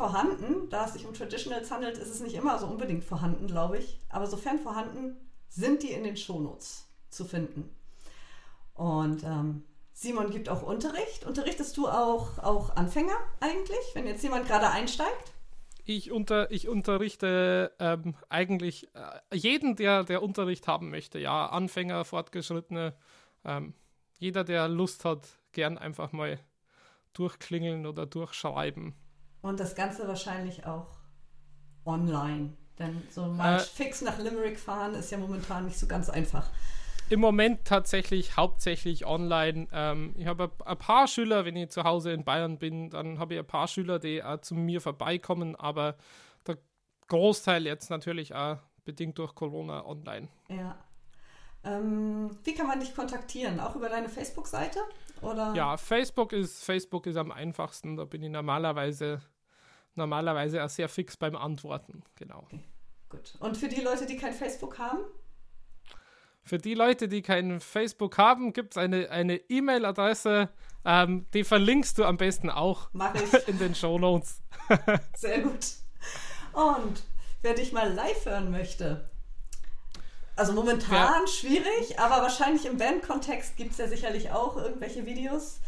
Vorhanden, 0.00 0.70
da 0.70 0.86
es 0.86 0.94
sich 0.94 1.04
um 1.04 1.12
Traditionals 1.12 1.70
handelt, 1.70 1.98
ist 1.98 2.08
es 2.08 2.20
nicht 2.20 2.34
immer 2.34 2.58
so 2.58 2.66
unbedingt 2.66 3.04
vorhanden, 3.04 3.46
glaube 3.46 3.76
ich. 3.76 4.00
Aber 4.08 4.26
sofern 4.26 4.58
vorhanden, 4.58 5.14
sind 5.50 5.82
die 5.82 5.90
in 5.90 6.04
den 6.04 6.16
Shownotes 6.16 6.88
zu 7.10 7.26
finden. 7.26 7.68
Und 8.72 9.22
ähm, 9.24 9.62
Simon 9.92 10.30
gibt 10.30 10.48
auch 10.48 10.62
Unterricht. 10.62 11.26
Unterrichtest 11.26 11.76
du 11.76 11.86
auch, 11.86 12.38
auch 12.38 12.74
Anfänger 12.76 13.12
eigentlich, 13.40 13.90
wenn 13.92 14.06
jetzt 14.06 14.22
jemand 14.22 14.46
gerade 14.46 14.70
einsteigt? 14.70 15.34
Ich, 15.84 16.10
unter, 16.10 16.50
ich 16.50 16.66
unterrichte 16.66 17.72
ähm, 17.78 18.14
eigentlich 18.30 18.88
äh, 18.94 19.36
jeden, 19.36 19.76
der, 19.76 20.04
der 20.04 20.22
Unterricht 20.22 20.66
haben 20.66 20.88
möchte. 20.88 21.18
Ja, 21.18 21.44
Anfänger, 21.44 22.06
Fortgeschrittene, 22.06 22.94
ähm, 23.44 23.74
jeder, 24.16 24.44
der 24.44 24.66
Lust 24.66 25.04
hat, 25.04 25.28
gern 25.52 25.76
einfach 25.76 26.12
mal 26.12 26.38
durchklingeln 27.12 27.84
oder 27.84 28.06
durchschreiben. 28.06 28.94
Und 29.42 29.58
das 29.60 29.74
Ganze 29.74 30.06
wahrscheinlich 30.06 30.66
auch 30.66 30.86
online. 31.84 32.52
Denn 32.78 33.02
so 33.10 33.26
mal 33.26 33.56
Äh, 33.56 33.60
fix 33.60 34.00
nach 34.02 34.18
Limerick 34.18 34.58
fahren 34.58 34.94
ist 34.94 35.10
ja 35.10 35.18
momentan 35.18 35.66
nicht 35.66 35.78
so 35.78 35.86
ganz 35.86 36.08
einfach. 36.10 36.48
Im 37.08 37.20
Moment 37.20 37.64
tatsächlich 37.64 38.36
hauptsächlich 38.36 39.04
online. 39.04 39.66
Ähm, 39.72 40.14
ich 40.16 40.26
habe 40.26 40.50
ein- 40.64 40.78
paar 40.78 41.08
Schüler, 41.08 41.44
wenn 41.44 41.56
ich 41.56 41.70
zu 41.70 41.82
Hause 41.84 42.12
in 42.12 42.24
Bayern 42.24 42.58
bin, 42.58 42.88
dann 42.90 43.18
habe 43.18 43.34
ich 43.34 43.40
ein 43.40 43.46
paar 43.46 43.66
Schüler, 43.66 43.98
die 43.98 44.22
auch 44.22 44.40
zu 44.40 44.54
mir 44.54 44.80
vorbeikommen, 44.80 45.56
aber 45.56 45.96
der 46.46 46.58
Großteil 47.08 47.66
jetzt 47.66 47.90
natürlich 47.90 48.34
auch 48.34 48.58
bedingt 48.84 49.18
durch 49.18 49.34
Corona 49.34 49.84
online. 49.84 50.28
Ja. 50.48 50.76
Ähm, 51.64 52.30
wie 52.44 52.54
kann 52.54 52.66
man 52.68 52.80
dich 52.80 52.94
kontaktieren? 52.94 53.58
Auch 53.60 53.74
über 53.74 53.88
deine 53.88 54.08
Facebook-Seite? 54.08 54.78
Oder? 55.22 55.54
Ja, 55.54 55.76
Facebook 55.76 56.32
ist, 56.32 56.64
Facebook 56.64 57.06
ist 57.06 57.16
am 57.16 57.30
einfachsten. 57.30 57.96
Da 57.96 58.04
bin 58.04 58.22
ich 58.22 58.30
normalerweise, 58.30 59.20
normalerweise 59.94 60.64
auch 60.64 60.68
sehr 60.68 60.88
fix 60.88 61.16
beim 61.16 61.36
Antworten. 61.36 62.02
Genau. 62.16 62.44
Okay, 62.44 62.64
gut. 63.08 63.34
Und 63.40 63.56
für 63.56 63.68
die 63.68 63.80
Leute, 63.80 64.06
die 64.06 64.16
kein 64.16 64.32
Facebook 64.32 64.78
haben? 64.78 65.00
Für 66.42 66.58
die 66.58 66.74
Leute, 66.74 67.06
die 67.06 67.22
kein 67.22 67.60
Facebook 67.60 68.16
haben, 68.18 68.52
gibt 68.52 68.72
es 68.72 68.78
eine, 68.78 69.10
eine 69.10 69.36
E-Mail-Adresse, 69.36 70.48
ähm, 70.84 71.26
die 71.34 71.44
verlinkst 71.44 71.98
du 71.98 72.04
am 72.04 72.16
besten 72.16 72.48
auch 72.48 72.88
in 73.46 73.58
den 73.58 73.74
Show 73.74 73.98
Notes. 73.98 74.42
Sehr 75.16 75.42
gut. 75.42 75.66
Und 76.52 77.02
wer 77.42 77.54
dich 77.54 77.72
mal 77.72 77.92
live 77.92 78.24
hören 78.24 78.50
möchte, 78.50 79.09
also 80.40 80.54
momentan 80.54 81.20
ja. 81.20 81.26
schwierig, 81.26 81.98
aber 81.98 82.22
wahrscheinlich 82.22 82.64
im 82.64 82.78
Band-Kontext 82.78 83.58
gibt 83.58 83.72
es 83.72 83.76
ja 83.76 83.86
sicherlich 83.86 84.30
auch 84.30 84.56
irgendwelche 84.56 85.04
Videos. 85.04 85.60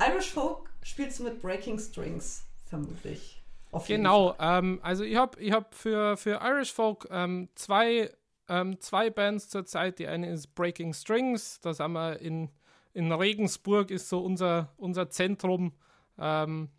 Irish 0.00 0.30
Folk 0.30 0.70
spielst 0.82 1.18
du 1.18 1.24
mit 1.24 1.42
Breaking 1.42 1.78
Strings, 1.78 2.46
vermutlich. 2.66 3.42
Genau, 3.86 4.34
ähm, 4.40 4.80
also 4.82 5.04
ich 5.04 5.16
habe 5.16 5.38
ich 5.38 5.52
hab 5.52 5.74
für, 5.74 6.16
für 6.16 6.40
Irish 6.42 6.72
Folk 6.72 7.06
ähm, 7.10 7.50
zwei, 7.56 8.10
ähm, 8.48 8.80
zwei 8.80 9.10
Bands 9.10 9.50
zurzeit. 9.50 9.98
Die 9.98 10.06
eine 10.06 10.30
ist 10.30 10.54
Breaking 10.54 10.94
Strings, 10.94 11.60
das 11.60 11.78
haben 11.78 11.92
wir 11.92 12.18
in, 12.18 12.48
in 12.94 13.12
Regensburg, 13.12 13.90
ist 13.90 14.08
so 14.08 14.20
unser, 14.20 14.72
unser 14.78 15.10
Zentrum. 15.10 15.74
Ähm, 16.18 16.70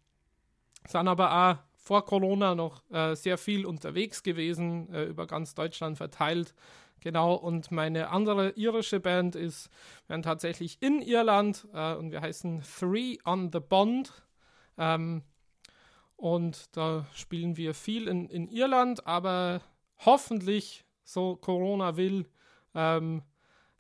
sind 0.88 1.08
aber 1.08 1.52
auch 1.52 1.58
vor 1.76 2.04
Corona 2.04 2.56
noch 2.56 2.82
äh, 2.90 3.16
sehr 3.16 3.38
viel 3.38 3.68
unterwegs 3.68 4.24
gewesen, 4.24 4.92
äh, 4.92 5.04
über 5.04 5.28
ganz 5.28 5.54
Deutschland 5.54 5.98
verteilt. 5.98 6.56
Genau, 7.02 7.36
und 7.36 7.72
meine 7.72 8.10
andere 8.10 8.52
irische 8.52 9.00
Band 9.00 9.36
ist, 9.36 9.70
wir 10.08 10.16
sind 10.16 10.24
tatsächlich 10.24 10.82
in 10.82 11.02
Irland 11.02 11.68
äh, 11.74 11.94
und 11.94 12.12
wir 12.12 12.22
heißen 12.22 12.64
Three 12.80 13.18
on 13.24 13.52
the 13.52 13.60
Bond. 13.60 14.12
Ähm, 14.78 15.24
und 16.16 16.76
da 16.76 17.06
spielen 17.14 17.58
wir 17.58 17.74
viel 17.74 18.08
in, 18.08 18.28
in 18.30 18.48
Irland, 18.48 19.06
aber 19.06 19.62
hoffentlich, 20.00 20.86
so 21.04 21.36
Corona 21.36 21.96
will, 21.96 22.28
ähm, 22.74 23.24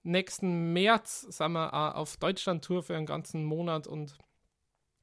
nächsten 0.03 0.73
März 0.73 1.21
sind 1.21 1.51
wir 1.51 1.95
auf 1.95 2.17
Deutschland-Tour 2.17 2.83
für 2.83 2.95
einen 2.95 3.05
ganzen 3.05 3.43
Monat 3.43 3.87
und 3.87 4.17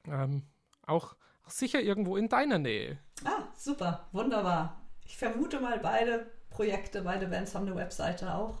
ähm, 0.07 0.43
auch 0.85 1.15
sicher 1.45 1.81
irgendwo 1.81 2.17
in 2.17 2.29
deiner 2.29 2.57
Nähe. 2.57 2.97
Ah, 3.23 3.43
super, 3.55 4.07
wunderbar. 4.11 4.81
Ich 5.05 5.17
vermute 5.17 5.59
mal, 5.59 5.79
beide 5.79 6.31
Projekte, 6.55 7.01
beide 7.01 7.27
Bands 7.27 7.53
haben 7.53 7.67
eine 7.67 7.75
Webseite 7.75 8.33
auch. 8.33 8.55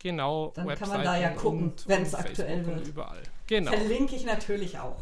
Genau, 0.00 0.52
dann 0.54 0.68
kann 0.74 0.88
man 0.88 1.02
da 1.02 1.16
ja 1.16 1.30
gucken, 1.30 1.72
wenn 1.86 2.02
es 2.02 2.14
aktuell 2.14 2.64
wird. 2.66 2.86
Überall. 2.86 3.22
Genau. 3.46 3.72
Verlinke 3.72 4.16
ich 4.16 4.24
natürlich 4.24 4.78
auch. 4.78 4.96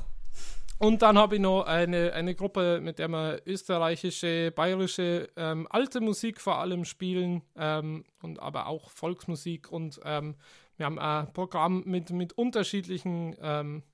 Und 0.78 1.00
dann 1.00 1.16
habe 1.16 1.36
ich 1.36 1.40
noch 1.40 1.62
eine, 1.62 2.12
eine 2.12 2.34
Gruppe, 2.34 2.80
mit 2.82 2.98
der 2.98 3.08
wir 3.08 3.40
österreichische, 3.46 4.52
bayerische 4.54 5.28
ähm, 5.36 5.66
alte 5.70 6.02
Musik 6.02 6.38
vor 6.38 6.58
allem 6.58 6.84
spielen 6.84 7.42
ähm, 7.56 8.04
und 8.22 8.40
aber 8.40 8.66
auch 8.66 8.90
Volksmusik. 8.90 9.72
Und 9.72 9.98
ähm, 10.04 10.34
wir 10.76 10.84
haben 10.84 10.98
ein 10.98 11.32
Programm 11.32 11.82
mit, 11.86 12.10
mit 12.10 12.34
unterschiedlichen, 12.34 13.34
ähm, 13.40 13.84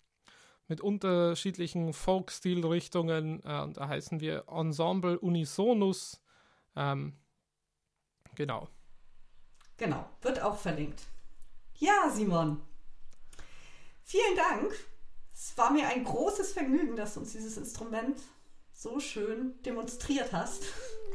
mit 0.67 0.81
unterschiedlichen 0.81 1.93
Folk-Stilrichtungen. 1.93 3.43
Äh, 3.45 3.61
und 3.61 3.77
da 3.77 3.87
heißen 3.87 4.21
wir 4.21 4.45
Ensemble 4.49 5.21
Unisonus. 5.21 6.21
Ähm, 6.75 7.13
Genau. 8.35 8.69
Genau, 9.77 10.09
wird 10.21 10.41
auch 10.43 10.57
verlinkt. 10.57 11.03
Ja, 11.79 12.11
Simon. 12.11 12.61
Vielen 14.05 14.37
Dank. 14.37 14.73
Es 15.35 15.57
war 15.57 15.73
mir 15.73 15.89
ein 15.89 16.05
großes 16.05 16.53
Vergnügen, 16.53 16.97
dass 16.97 17.15
du 17.15 17.21
uns 17.21 17.33
dieses 17.33 17.57
Instrument 17.57 18.19
so 18.73 19.01
schön 19.01 19.61
demonstriert 19.63 20.33
hast. 20.33 20.65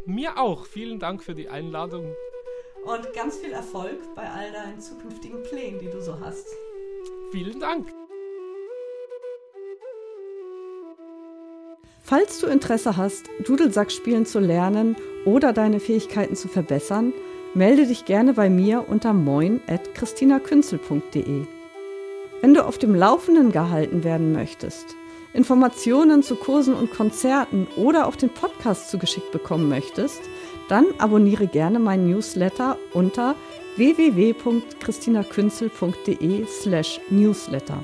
Mir 0.06 0.38
auch. 0.38 0.66
Vielen 0.66 1.00
Dank 1.00 1.24
für 1.24 1.36
die 1.36 1.50
Einladung. 1.50 2.14
Und 2.86 3.14
ganz 3.14 3.38
viel 3.38 3.52
Erfolg 3.52 4.16
bei 4.16 4.30
all 4.30 4.52
deinen 4.52 4.80
zukünftigen 4.80 5.44
Plänen, 5.44 5.80
die 5.80 5.90
du 5.90 6.02
so 6.02 6.20
hast. 6.20 6.48
Vielen 7.32 7.60
Dank. 7.60 7.92
Falls 12.08 12.40
du 12.40 12.48
Interesse 12.48 12.96
hast, 12.96 13.30
Dudelsack 13.44 13.92
spielen 13.92 14.26
zu 14.26 14.40
lernen 14.40 14.96
oder 15.26 15.52
deine 15.52 15.82
Fähigkeiten 15.82 16.38
zu 16.38 16.48
verbessern, 16.48 17.12
melde 17.54 17.86
dich 17.86 18.06
gerne 18.06 18.34
bei 18.34 18.50
mir 18.50 18.86
unter 18.88 19.12
moin.christinakünzel.de. 19.12 21.42
Wenn 22.40 22.54
du 22.54 22.66
auf 22.66 22.78
dem 22.78 22.96
Laufenden 22.96 23.52
gehalten 23.52 24.06
werden 24.06 24.32
möchtest, 24.32 24.96
Informationen 25.34 26.24
zu 26.24 26.38
Kursen 26.38 26.76
und 26.76 26.92
Konzerten 26.92 27.68
oder 27.76 28.08
auch 28.08 28.16
den 28.16 28.30
Podcast 28.30 28.90
zugeschickt 28.90 29.34
bekommen 29.34 29.68
möchtest, 29.68 30.22
dann 30.70 30.86
abonniere 31.00 31.48
gerne 31.48 31.78
meinen 31.78 32.10
Newsletter 32.10 32.78
unter 32.94 33.36
www.christinakünzel.de 33.76 36.46
slash 36.46 37.02
newsletter. 37.10 37.84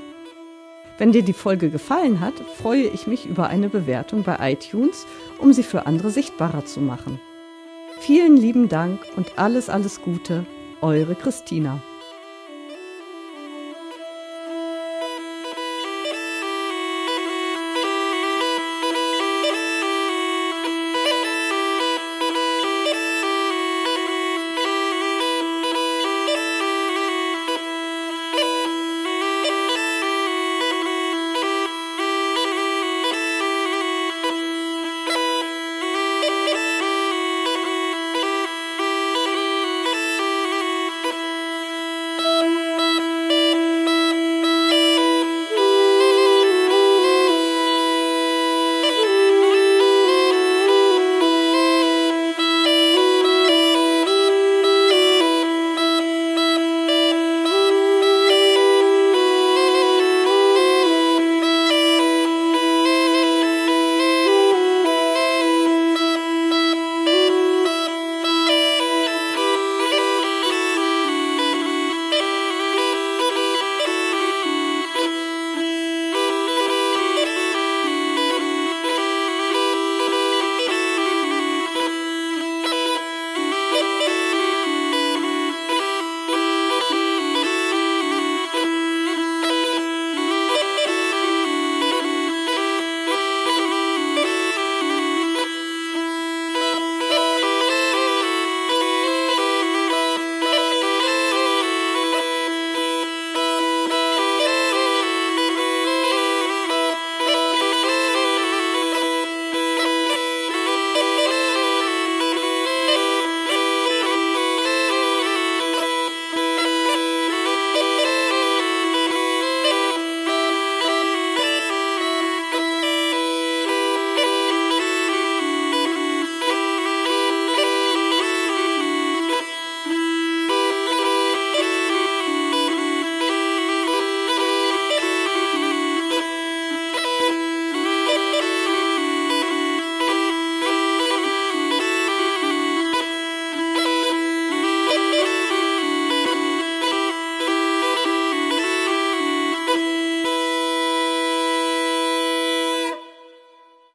Wenn 0.98 1.12
dir 1.12 1.24
die 1.24 1.34
Folge 1.34 1.70
gefallen 1.70 2.20
hat, 2.20 2.36
freue 2.58 2.84
ich 2.84 3.08
mich 3.08 3.26
über 3.26 3.48
eine 3.48 3.70
Bewertung 3.70 4.24
bei 4.24 4.52
iTunes, 4.52 5.08
um 5.40 5.52
sie 5.52 5.64
für 5.64 5.86
andere 5.88 6.12
sichtbarer 6.12 6.66
zu 6.66 6.82
machen. 6.82 7.20
Vielen 8.00 8.38
lieben 8.38 8.70
Dank 8.70 9.00
und 9.16 9.40
alles, 9.40 9.70
alles 9.70 10.02
Gute, 10.02 10.46
eure 10.82 11.16
Christina. 11.16 11.82